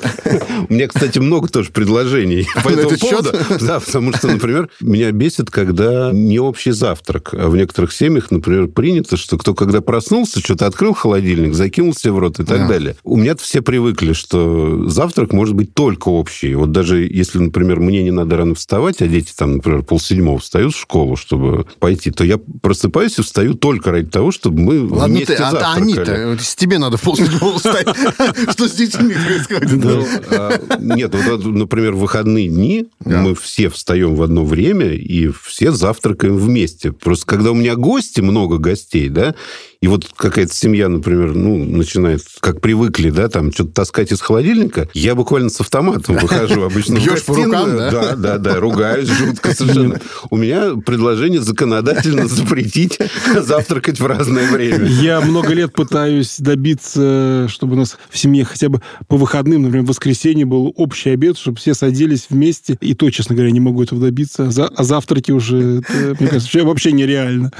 У 0.69 0.73
меня, 0.73 0.88
кстати, 0.88 1.19
много 1.19 1.47
тоже 1.47 1.71
предложений 1.71 2.47
по 2.63 2.69
этому 2.69 2.97
поводу. 2.97 3.31
Да, 3.60 3.79
потому 3.79 4.13
что, 4.13 4.27
например, 4.27 4.69
меня 4.79 5.12
бесит, 5.12 5.49
когда 5.49 6.12
не 6.12 6.39
общий 6.39 6.71
завтрак. 6.71 7.34
А 7.34 7.49
в 7.49 7.55
некоторых 7.55 7.91
семьях, 7.93 8.31
например, 8.31 8.67
принято, 8.67 9.17
что 9.17 9.38
кто 9.38 9.53
когда 9.53 9.81
проснулся, 9.81 10.39
что-то 10.39 10.65
открыл 10.65 10.93
холодильник, 10.93 11.53
закинул 11.53 11.93
себе 11.93 12.13
в 12.13 12.19
рот 12.19 12.39
и 12.39 12.43
так 12.43 12.67
далее. 12.67 12.95
У 13.03 13.17
меня 13.17 13.36
все 13.36 13.62
привыкли, 13.62 14.13
что 14.13 14.88
завтрак 14.89 15.34
может 15.34 15.55
быть 15.55 15.73
только 15.73 16.10
общий. 16.10 16.55
Вот 16.55 16.71
даже 16.71 17.03
если, 17.03 17.39
например, 17.39 17.79
мне 17.79 18.03
не 18.03 18.11
надо 18.12 18.38
рано 18.38 18.56
вставать, 18.56 19.02
а 19.02 19.08
дети 19.08 19.34
там, 19.36 19.58
например, 19.58 19.84
полседьмого 19.84 20.39
встают 20.39 20.74
в 20.74 20.80
школу, 20.80 21.15
чтобы 21.15 21.65
пойти, 21.80 22.12
то 22.12 22.24
я 22.24 22.39
просыпаюсь 22.62 23.17
и 23.19 23.21
встаю 23.21 23.54
только 23.54 23.91
ради 23.91 24.10
того, 24.10 24.32
чтобы 24.32 24.62
мы 24.62 24.88
Ладно 24.88 25.15
вместе 25.15 25.36
ты, 25.36 25.39
завтракали. 25.39 25.69
А 25.69 26.32
они-то, 26.32 26.38
тебе 26.56 26.78
надо 26.78 26.97
в 26.97 27.02
полседьмого 27.02 27.58
встать. 27.58 27.88
Что 28.52 28.67
с 28.67 28.74
детьми 28.74 29.13
происходит? 29.13 29.86
А, 30.32 30.78
нет, 30.80 31.13
вот, 31.13 31.45
например, 31.45 31.93
в 31.93 32.00
выходные 32.00 32.47
дни 32.47 32.88
мы 33.04 33.36
все 33.36 33.69
встаем 33.69 34.15
в 34.15 34.24
одно 34.24 34.45
время 34.45 34.93
и 34.93 35.30
все 35.43 35.71
завтракаем 35.71 36.38
вместе. 36.38 36.91
Просто 36.91 37.26
когда 37.26 37.52
у 37.52 37.56
меня 37.56 37.76
гости, 37.76 38.21
много 38.21 38.58
гостей, 38.58 39.10
да, 39.10 39.36
и 39.82 39.88
вот 39.88 40.08
какая-то 40.15 40.54
семья, 40.54 40.89
например, 40.89 41.34
ну, 41.34 41.58
начинает, 41.58 42.22
как 42.39 42.62
привыкли, 42.62 43.10
да, 43.10 43.30
там, 43.30 43.52
что-то 43.52 43.72
таскать 43.72 44.12
из 44.12 44.22
холодильника, 44.22 44.88
я 44.94 45.15
буквально 45.15 45.50
с 45.50 45.60
автоматом 45.60 46.17
выхожу 46.17 46.62
обычно 46.62 46.98
Бьешь 46.98 47.26
по 47.26 47.34
рукам, 47.34 47.76
да? 47.76 47.89
Да, 47.89 48.15
да, 48.15 48.38
да, 48.38 48.60
ругаюсь 48.60 49.10
жутко 49.10 49.56
совершенно. 49.56 50.00
У 50.30 50.38
меня 50.38 50.76
предложение 50.76 51.41
законодательно 51.41 52.28
запретить 52.28 53.00
завтракать 53.36 54.00
в 54.00 54.06
разное 54.06 54.52
время. 54.52 54.86
Я 54.86 55.20
много 55.20 55.54
лет 55.54 55.74
пытаюсь 55.74 56.36
добиться, 56.38 57.48
чтобы 57.50 57.74
у 57.74 57.78
нас 57.78 57.98
в 58.12 58.17
семье 58.20 58.46
хотя 58.46 58.70
бы 58.70 58.84
по 59.08 59.17
выходным, 59.17 59.63
например, 59.63 59.86
в 59.86 59.89
воскресенье 59.89 60.46
был 60.46 60.72
общий 60.78 61.10
обед, 61.10 61.39
чтобы 61.39 61.58
все 61.58 61.74
садились 61.74 62.28
вместе. 62.30 62.78
И 62.82 62.94
то, 62.94 63.10
честно 63.10 63.34
говоря, 63.34 63.52
не 63.52 63.60
могу 63.60 63.82
этого 63.82 64.00
добиться. 64.00 64.52
А 64.76 64.84
завтраки 64.84 65.32
уже, 65.32 65.82
мне 66.20 66.30
кажется, 66.30 66.63
вообще 66.63 66.91
нереально. 66.91 67.52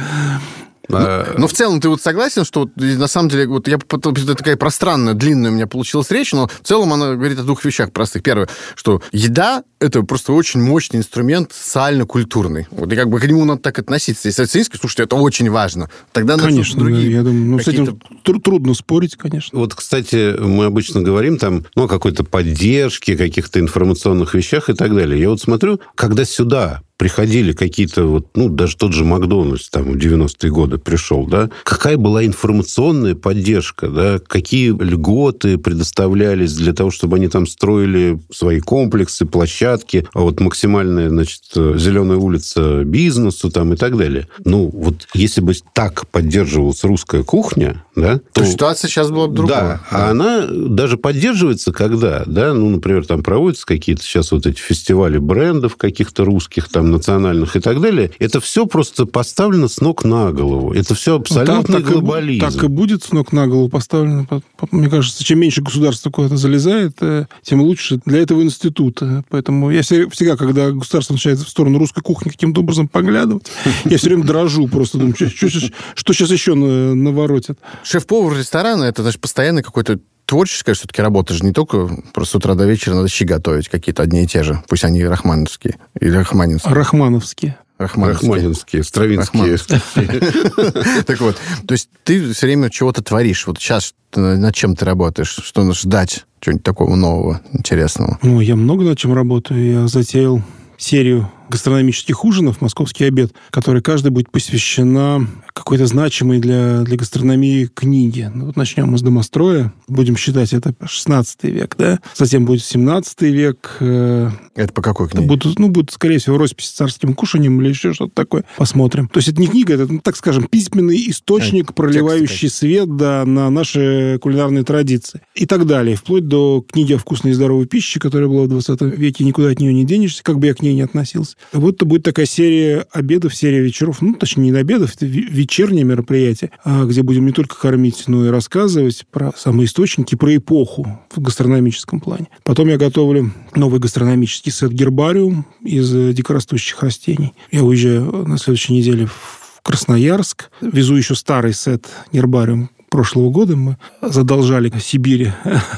А, 0.90 1.36
но 1.38 1.48
в 1.48 1.54
целом 1.54 1.80
ты 1.80 1.90
вот 1.90 2.02
согласен, 2.02 2.46
что 2.46 2.62
вот, 2.62 2.72
на 2.76 3.08
самом 3.08 3.30
деле, 3.30 3.48
вот 3.48 3.68
я 3.68 3.76
это 3.76 4.36
такая 4.36 4.58
пространная, 4.58 5.14
длинная 5.14 5.52
у 5.52 5.54
меня 5.54 5.68
получилась 5.68 6.12
речь, 6.12 6.34
но 6.34 6.48
в 6.48 6.68
целом 6.68 6.94
она 6.94 7.16
говорит 7.16 7.40
о 7.40 7.44
двух 7.44 7.64
вещах 7.64 7.92
простых. 7.92 8.24
Первое, 8.24 8.50
что 8.76 9.02
еда— 9.12 9.64
это 9.80 10.04
просто 10.04 10.34
очень 10.34 10.62
мощный 10.62 10.98
инструмент 10.98 11.52
социально-культурный. 11.54 12.68
Вот 12.72 12.92
и 12.92 12.96
как 12.96 13.10
бы 13.10 13.20
к 13.20 13.26
нему 13.26 13.46
надо 13.46 13.62
так 13.62 13.80
относиться. 13.80 14.28
Если 14.28 14.44
оценить, 14.44 14.70
слушайте, 14.80 15.04
это 15.04 15.16
очень 15.16 15.50
важно. 15.50 15.90
Тогда 16.12 16.38
конечно, 16.38 16.80
другие 16.80 17.12
я 17.12 17.24
думаю, 17.24 17.46
ну, 17.46 17.60
с 17.60 17.68
этим 17.68 18.00
трудно 18.24 18.74
спорить, 18.74 19.16
конечно. 19.16 19.58
Вот, 19.58 19.76
кстати, 19.76 20.36
мы 20.40 20.66
обычно 20.66 21.02
говорим 21.02 21.38
там, 21.38 21.66
ну, 21.76 21.86
о 21.86 21.88
какой-то 21.88 22.24
поддержке, 22.24 23.18
каких-то 23.18 23.60
информационных 23.60 24.34
вещах 24.34 24.70
и 24.70 24.74
так 24.74 24.96
далее. 24.96 25.20
Я 25.20 25.30
вот 25.30 25.42
смотрю, 25.42 25.80
когда 25.96 26.26
сюда 26.26 26.82
приходили 27.02 27.54
какие-то, 27.54 28.04
вот, 28.04 28.28
ну, 28.36 28.48
даже 28.48 28.78
тот 28.78 28.94
же 28.94 29.04
Макдональдс 29.06 29.72
там 29.72 29.94
в 29.94 29.96
90-е 29.96 30.52
годы 30.52 30.78
пришел, 30.78 31.26
да, 31.26 31.50
какая 31.64 31.98
была 31.98 32.24
информационная 32.24 33.16
поддержка, 33.16 33.88
да, 33.88 34.20
какие 34.20 34.70
льготы 34.70 35.58
предоставлялись 35.58 36.54
для 36.54 36.74
того, 36.74 36.92
чтобы 36.92 37.16
они 37.16 37.28
там 37.28 37.48
строили 37.48 38.20
свои 38.32 38.60
комплексы, 38.60 39.26
площадки, 39.26 40.06
а 40.14 40.20
вот 40.20 40.40
максимальная, 40.42 41.10
значит, 41.10 41.42
зеленая 41.56 42.20
улица 42.20 42.84
бизнесу 42.84 43.50
там 43.50 43.74
и 43.74 43.78
так 43.78 43.98
далее. 43.98 44.28
Ну, 44.46 44.70
вот 44.72 45.08
если 45.16 45.42
бы 45.42 45.56
так 45.74 46.08
поддерживалась 46.10 46.84
русская 46.84 47.24
кухня, 47.24 47.84
да, 47.96 48.20
то, 48.32 48.42
то 48.42 48.46
ситуация 48.46 48.90
сейчас 48.90 49.10
была 49.10 49.26
бы 49.26 49.34
другая. 49.34 49.62
Да, 49.62 49.82
а 49.90 50.12
она 50.12 50.46
даже 50.48 50.98
поддерживается, 50.98 51.72
когда, 51.72 52.26
да, 52.28 52.54
ну, 52.54 52.70
например, 52.70 53.08
там 53.08 53.24
проводятся 53.24 53.66
какие-то 53.66 54.04
сейчас 54.04 54.32
вот 54.32 54.46
эти 54.46 54.60
фестивали 54.60 55.18
брендов 55.18 55.78
каких-то 55.78 56.26
русских, 56.26 56.70
там, 56.70 56.91
национальных 56.92 57.56
и 57.56 57.60
так 57.60 57.82
далее, 57.82 58.12
это 58.20 58.40
все 58.40 58.66
просто 58.66 59.06
поставлено 59.06 59.68
с 59.68 59.82
ног 59.82 60.04
на 60.04 60.32
голову. 60.32 60.74
Это 60.74 60.96
все 60.96 61.16
абсолютно 61.16 61.80
так, 61.80 61.84
глобализм. 61.84 62.42
Так 62.42 62.52
и, 62.52 62.56
так 62.56 62.64
и 62.66 62.68
будет 62.68 63.04
с 63.04 63.12
ног 63.12 63.32
на 63.32 63.48
голову 63.48 63.70
поставлено. 63.70 64.28
Мне 64.72 64.90
кажется, 64.90 65.24
чем 65.24 65.40
меньше 65.40 65.62
государство 65.62 66.10
куда-то 66.10 66.38
залезает, 66.38 66.98
э, 67.02 67.26
тем 67.42 67.62
лучше 67.62 68.00
для 68.06 68.20
этого 68.20 68.42
института. 68.42 69.24
Поэтому 69.30 69.72
я 69.72 69.82
всегда, 69.82 70.38
когда 70.38 70.72
государство 70.72 71.14
начинает 71.14 71.40
в 71.40 71.50
сторону 71.50 71.80
русской 71.80 72.02
кухни 72.02 72.30
каким-то 72.30 72.62
образом 72.62 72.88
поглядывать, 72.88 73.52
я 73.86 73.98
все 73.98 74.08
время 74.08 74.24
дрожу 74.24 74.68
просто. 74.68 74.98
Думаю, 74.98 75.16
что 75.16 76.14
сейчас 76.14 76.30
еще 76.30 76.54
наворотят. 76.54 77.58
Шеф-повар 77.84 78.38
ресторана, 78.38 78.84
это 78.84 79.04
даже 79.04 79.18
постоянно 79.18 79.64
какой-то 79.64 80.00
творческая 80.32 80.76
все-таки 80.76 81.02
работа 81.02 81.34
же 81.34 81.44
не 81.44 81.52
только 81.52 81.90
просто 82.14 82.32
с 82.32 82.36
утра 82.36 82.56
до 82.56 82.66
вечера 82.66 82.94
надо 82.96 83.10
щи 83.10 83.26
готовить 83.26 83.68
какие-то 83.68 84.02
одни 84.02 84.24
и 84.24 84.28
те 84.28 84.44
же. 84.44 84.64
Пусть 84.70 84.86
они 84.86 85.04
рахмановские 85.04 85.76
или 86.00 86.16
рахманинские. 86.16 86.74
Рахмановские. 86.74 87.58
Рахманинские, 87.78 88.84
Стравинские. 88.86 89.58
Так 91.04 91.20
вот, 91.20 91.36
то 91.68 91.74
есть 91.74 91.90
ты 92.06 92.32
все 92.32 92.46
время 92.46 92.70
чего-то 92.70 93.04
творишь. 93.04 93.46
Вот 93.46 93.60
сейчас 93.60 93.94
над 94.16 94.56
чем 94.56 94.78
ты 94.78 94.86
работаешь? 94.86 95.38
Что 95.44 95.64
надо 95.64 95.78
ждать? 95.78 96.26
Чего-нибудь 96.40 96.64
такого 96.64 96.96
нового, 96.96 97.42
интересного? 97.52 98.18
Ну, 98.22 98.40
я 98.40 98.56
много 98.56 98.86
над 98.86 98.98
чем 98.98 99.14
работаю. 99.14 99.82
Я 99.82 99.88
затеял 99.90 100.42
серию 100.78 101.30
гастрономических 101.52 102.24
ужинов 102.26 102.62
«Московский 102.62 103.04
обед», 103.04 103.34
которая 103.52 103.82
каждая 103.82 104.12
будет 104.12 104.32
посвящена 104.32 105.28
какой-то 105.54 105.86
значимой 105.86 106.40
для, 106.40 106.82
для 106.82 106.98
гастрономии 106.98 107.66
книге. 107.66 108.32
Ну, 108.34 108.46
вот 108.46 108.56
начнем 108.56 108.88
мы 108.88 108.98
с 108.98 109.02
домостроя. 109.02 109.74
Будем 109.88 110.16
считать, 110.16 110.54
это 110.54 110.74
16 110.84 111.44
век, 111.44 111.76
да? 111.78 112.00
Затем 112.16 112.46
будет 112.46 112.64
17 112.64 113.22
век. 113.24 113.78
Э, 113.82 114.32
это 114.56 114.74
по 114.74 114.82
какой 114.82 115.10
книге? 115.10 115.28
Будут, 115.28 115.60
ну, 115.60 115.68
будут, 115.68 115.92
скорее 115.92 116.20
всего, 116.20 116.38
росписи 116.38 116.68
с 116.68 116.72
царским 116.72 117.14
кушанием 117.14 117.62
или 117.62 117.70
еще 117.70 117.94
что-то 117.94 118.14
такое. 118.16 118.46
Посмотрим. 118.58 119.10
То 119.10 119.18
есть 119.18 119.28
это 119.28 119.42
не 119.42 119.48
книга, 119.48 119.74
это, 119.74 119.92
ну, 119.92 120.00
так 120.00 120.16
скажем, 120.16 120.46
письменный 120.46 121.10
источник, 121.10 121.72
а, 121.72 121.74
проливающий 121.74 122.48
текст, 122.48 122.58
свет 122.58 122.96
да, 122.96 123.26
на 123.26 123.50
наши 123.50 124.20
кулинарные 124.22 124.64
традиции. 124.64 125.22
И 125.36 125.46
так 125.46 125.68
далее. 125.68 125.98
Вплоть 125.98 126.28
до 126.28 126.66
книги 126.66 126.94
о 126.94 126.98
вкусной 126.98 127.32
и 127.32 127.36
здоровой 127.36 127.66
пище, 127.66 128.00
которая 128.00 128.30
была 128.30 128.44
в 128.44 128.48
20 128.48 128.82
веке. 128.82 129.26
Никуда 129.26 129.50
от 129.50 129.60
нее 129.60 129.74
не 129.74 129.84
денешься, 129.84 130.24
как 130.24 130.40
бы 130.40 130.48
я 130.48 130.54
к 130.54 130.62
ней 130.62 130.74
не 130.74 130.82
относился. 130.82 131.36
Вот 131.54 131.76
это 131.76 131.86
будет 131.86 132.04
такая 132.04 132.26
серия 132.26 132.86
обедов, 132.92 133.36
серия 133.36 133.62
вечеров. 133.62 134.02
Ну, 134.02 134.14
точнее, 134.14 134.52
не 134.52 134.58
обедов, 134.58 134.96
это 134.96 135.06
вечернее 135.06 135.84
мероприятие, 135.84 136.52
а 136.64 136.86
где 136.86 137.04
будем 137.04 137.26
не 137.26 137.32
только 137.32 137.60
кормить, 137.60 138.04
но 138.08 138.26
и 138.26 138.30
рассказывать 138.30 139.06
про 139.12 139.32
самые 139.36 139.66
источники, 139.66 140.16
про 140.16 140.36
эпоху 140.36 141.00
в 141.14 141.22
гастрономическом 141.22 142.00
плане. 142.00 142.28
Потом 142.44 142.68
я 142.68 142.78
готовлю 142.78 143.32
новый 143.56 143.80
гастрономический 143.80 144.52
сет 144.52 144.72
гербариум 144.72 145.46
из 145.64 145.92
дикорастущих 146.14 146.82
растений. 146.82 147.34
Я 147.52 147.64
уезжаю 147.64 148.28
на 148.28 148.38
следующей 148.38 148.74
неделе 148.74 149.08
в 149.08 149.62
Красноярск. 149.64 150.50
Везу 150.62 150.96
еще 150.96 151.16
старый 151.16 151.54
сет 151.54 151.88
гербариум 152.12 152.70
прошлого 152.92 153.32
года. 153.32 153.56
Мы 153.56 153.78
задолжали 154.02 154.72
Сибири 154.80 155.32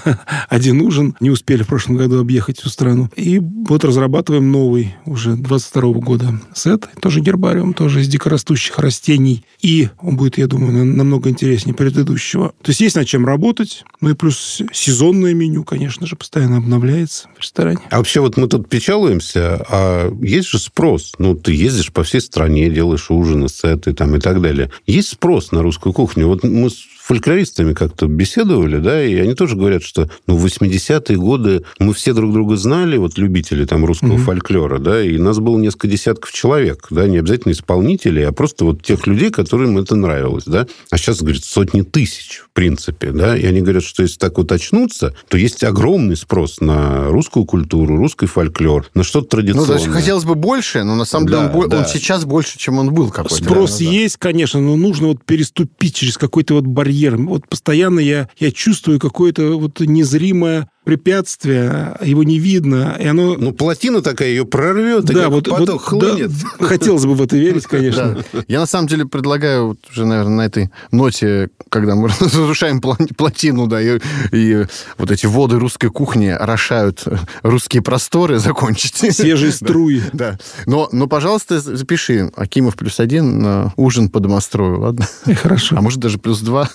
один 0.49 0.81
ужин. 0.81 1.15
Не 1.21 1.29
успели 1.29 1.63
в 1.63 1.67
прошлом 1.67 1.95
году 1.95 2.19
объехать 2.19 2.59
всю 2.59 2.69
страну. 2.69 3.09
И 3.15 3.39
вот 3.39 3.85
разрабатываем 3.85 4.51
новый 4.51 4.95
уже 5.05 5.35
22 5.35 5.81
года 5.93 6.41
сет. 6.53 6.89
Тоже 6.99 7.21
гербариум, 7.21 7.73
тоже 7.73 8.01
из 8.01 8.07
дикорастущих 8.07 8.79
растений. 8.79 9.45
И 9.61 9.89
он 10.01 10.17
будет, 10.17 10.37
я 10.37 10.47
думаю, 10.47 10.85
намного 10.85 11.29
интереснее 11.29 11.75
предыдущего. 11.75 12.49
То 12.61 12.71
есть 12.71 12.81
есть 12.81 12.95
над 12.95 13.07
чем 13.07 13.25
работать. 13.25 13.85
Ну 14.01 14.09
и 14.09 14.15
плюс 14.15 14.61
сезонное 14.73 15.33
меню, 15.33 15.63
конечно 15.63 16.07
же, 16.07 16.15
постоянно 16.15 16.57
обновляется 16.57 17.29
в 17.37 17.41
ресторане. 17.41 17.79
А 17.91 17.97
вообще 17.97 18.21
вот 18.21 18.37
мы 18.37 18.47
тут 18.47 18.67
печалуемся, 18.67 19.63
а 19.69 20.11
есть 20.21 20.49
же 20.49 20.57
спрос. 20.57 21.13
Ну, 21.19 21.35
ты 21.35 21.53
ездишь 21.53 21.93
по 21.93 22.03
всей 22.03 22.21
стране, 22.21 22.71
делаешь 22.71 23.11
ужины, 23.11 23.49
сеты 23.49 23.93
там 23.93 24.15
и 24.15 24.19
так 24.19 24.41
далее. 24.41 24.71
Есть 24.87 25.09
спрос 25.09 25.51
на 25.51 25.61
русскую 25.61 25.93
кухню. 25.93 26.27
Вот 26.27 26.43
мы 26.43 26.71
фольклористами 27.03 27.73
как-то 27.73 28.07
беседовали, 28.07 28.77
да, 28.77 29.03
и 29.03 29.15
они 29.15 29.33
тоже 29.33 29.57
говорят, 29.57 29.83
что 29.83 30.09
ну, 30.25 30.37
в 30.37 30.45
80-е 30.45 31.17
годы 31.17 31.63
мы 31.77 31.93
все 31.93 32.13
друг 32.13 32.31
друга 32.31 32.55
знали, 32.55 32.95
вот 32.95 33.17
любители 33.17 33.65
там 33.65 33.83
русского 33.83 34.13
mm-hmm. 34.13 34.23
фольклора, 34.23 34.79
да, 34.79 35.03
и 35.03 35.17
нас 35.17 35.39
было 35.39 35.57
несколько 35.59 35.89
десятков 35.89 36.31
человек, 36.31 36.87
да, 36.91 37.05
не 37.05 37.17
обязательно 37.17 37.51
исполнителей, 37.51 38.25
а 38.25 38.31
просто 38.31 38.63
вот 38.63 38.83
тех 38.83 39.05
людей, 39.05 39.31
которым 39.31 39.77
это 39.77 39.97
нравилось, 39.97 40.45
да. 40.45 40.65
А 40.91 40.97
сейчас, 40.97 41.19
говорит, 41.19 41.43
сотни 41.43 41.81
тысяч, 41.81 42.41
в 42.45 42.53
принципе, 42.53 43.11
да, 43.11 43.37
и 43.37 43.45
они 43.45 43.59
говорят, 43.59 43.83
что 43.83 44.01
если 44.03 44.17
так 44.17 44.37
вот 44.37 44.53
очнуться, 44.53 45.13
то 45.27 45.37
есть 45.37 45.61
огромный 45.65 46.15
спрос 46.15 46.61
на 46.61 47.09
русскую 47.09 47.43
культуру, 47.43 47.97
русский 47.97 48.27
фольклор, 48.27 48.85
на 48.93 49.03
что-то 49.03 49.27
традиционное. 49.27 49.67
Ну, 49.67 49.73
значит, 49.73 49.91
хотелось 49.91 50.23
бы 50.23 50.35
больше, 50.35 50.83
но 50.83 50.95
на 50.95 51.05
самом 51.05 51.27
деле 51.27 51.41
да, 51.41 51.51
он, 51.53 51.69
да. 51.69 51.79
он 51.79 51.85
сейчас 51.85 52.23
больше, 52.23 52.57
чем 52.57 52.79
он 52.79 52.93
был 52.93 53.09
какой-то. 53.09 53.43
Спрос 53.43 53.79
да, 53.79 53.83
есть, 53.83 54.15
конечно, 54.15 54.61
но 54.61 54.77
нужно 54.77 55.07
вот 55.07 55.25
переступить 55.25 55.95
через 55.95 56.17
какой-то 56.17 56.53
вот 56.53 56.65
барьер 56.65 56.92
барьером. 56.93 57.27
Вот 57.27 57.47
постоянно 57.47 57.99
я, 57.99 58.29
я 58.37 58.51
чувствую 58.51 58.99
какое-то 58.99 59.57
вот 59.57 59.79
незримое 59.79 60.69
препятствие, 60.83 61.97
его 62.01 62.23
не 62.23 62.39
видно, 62.39 62.97
и 62.99 63.07
оно... 63.07 63.35
Ну, 63.35 63.53
плотина 63.53 64.01
такая, 64.01 64.29
ее 64.29 64.45
прорвет, 64.45 65.05
да, 65.05 65.29
вот, 65.29 65.47
поток 65.49 65.69
вот, 65.69 65.81
хлынет. 65.81 66.31
Да, 66.59 66.65
хотелось 66.67 67.05
бы 67.05 67.15
в 67.15 67.21
это 67.21 67.37
верить, 67.37 67.65
конечно. 67.65 68.23
Да. 68.33 68.43
Я, 68.47 68.59
на 68.59 68.65
самом 68.65 68.87
деле, 68.87 69.05
предлагаю 69.05 69.67
вот 69.67 69.79
уже, 69.89 70.05
наверное, 70.05 70.35
на 70.35 70.41
этой 70.41 70.71
ноте, 70.91 71.49
когда 71.69 71.95
мы 71.95 72.09
разрушаем 72.19 72.81
плотину, 72.81 73.67
да, 73.67 73.81
и, 73.81 73.99
и 74.31 74.65
вот 74.97 75.11
эти 75.11 75.25
воды 75.25 75.57
русской 75.57 75.89
кухни 75.89 76.27
орошают 76.27 77.03
русские 77.43 77.81
просторы, 77.81 78.39
закончить. 78.39 78.95
Свежие 79.13 79.51
струи. 79.53 80.01
Да. 80.11 80.31
да. 80.31 80.39
Но, 80.65 80.89
но, 80.91 81.07
пожалуйста, 81.07 81.59
запиши 81.59 82.29
Акимов 82.35 82.75
плюс 82.75 82.99
один 82.99 83.39
на 83.39 83.73
ужин 83.77 84.09
по 84.09 84.19
домострою, 84.19 84.81
ладно? 84.81 85.07
Хорошо. 85.41 85.77
А 85.77 85.81
может, 85.81 85.99
даже 85.99 86.17
плюс 86.17 86.41
два? 86.41 86.69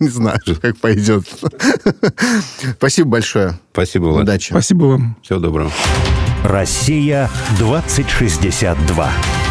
Не 0.00 0.08
знаю, 0.08 0.40
как 0.60 0.78
пойдет. 0.78 1.24
Спасибо 2.78 3.10
большое 3.10 3.25
большое. 3.26 3.54
Спасибо, 3.72 4.04
Влад. 4.06 4.22
Удачи. 4.22 4.50
Спасибо 4.50 4.84
вам. 4.84 5.16
Всего 5.22 5.38
доброго. 5.40 5.70
Россия 6.44 7.28
2062. 7.58 9.45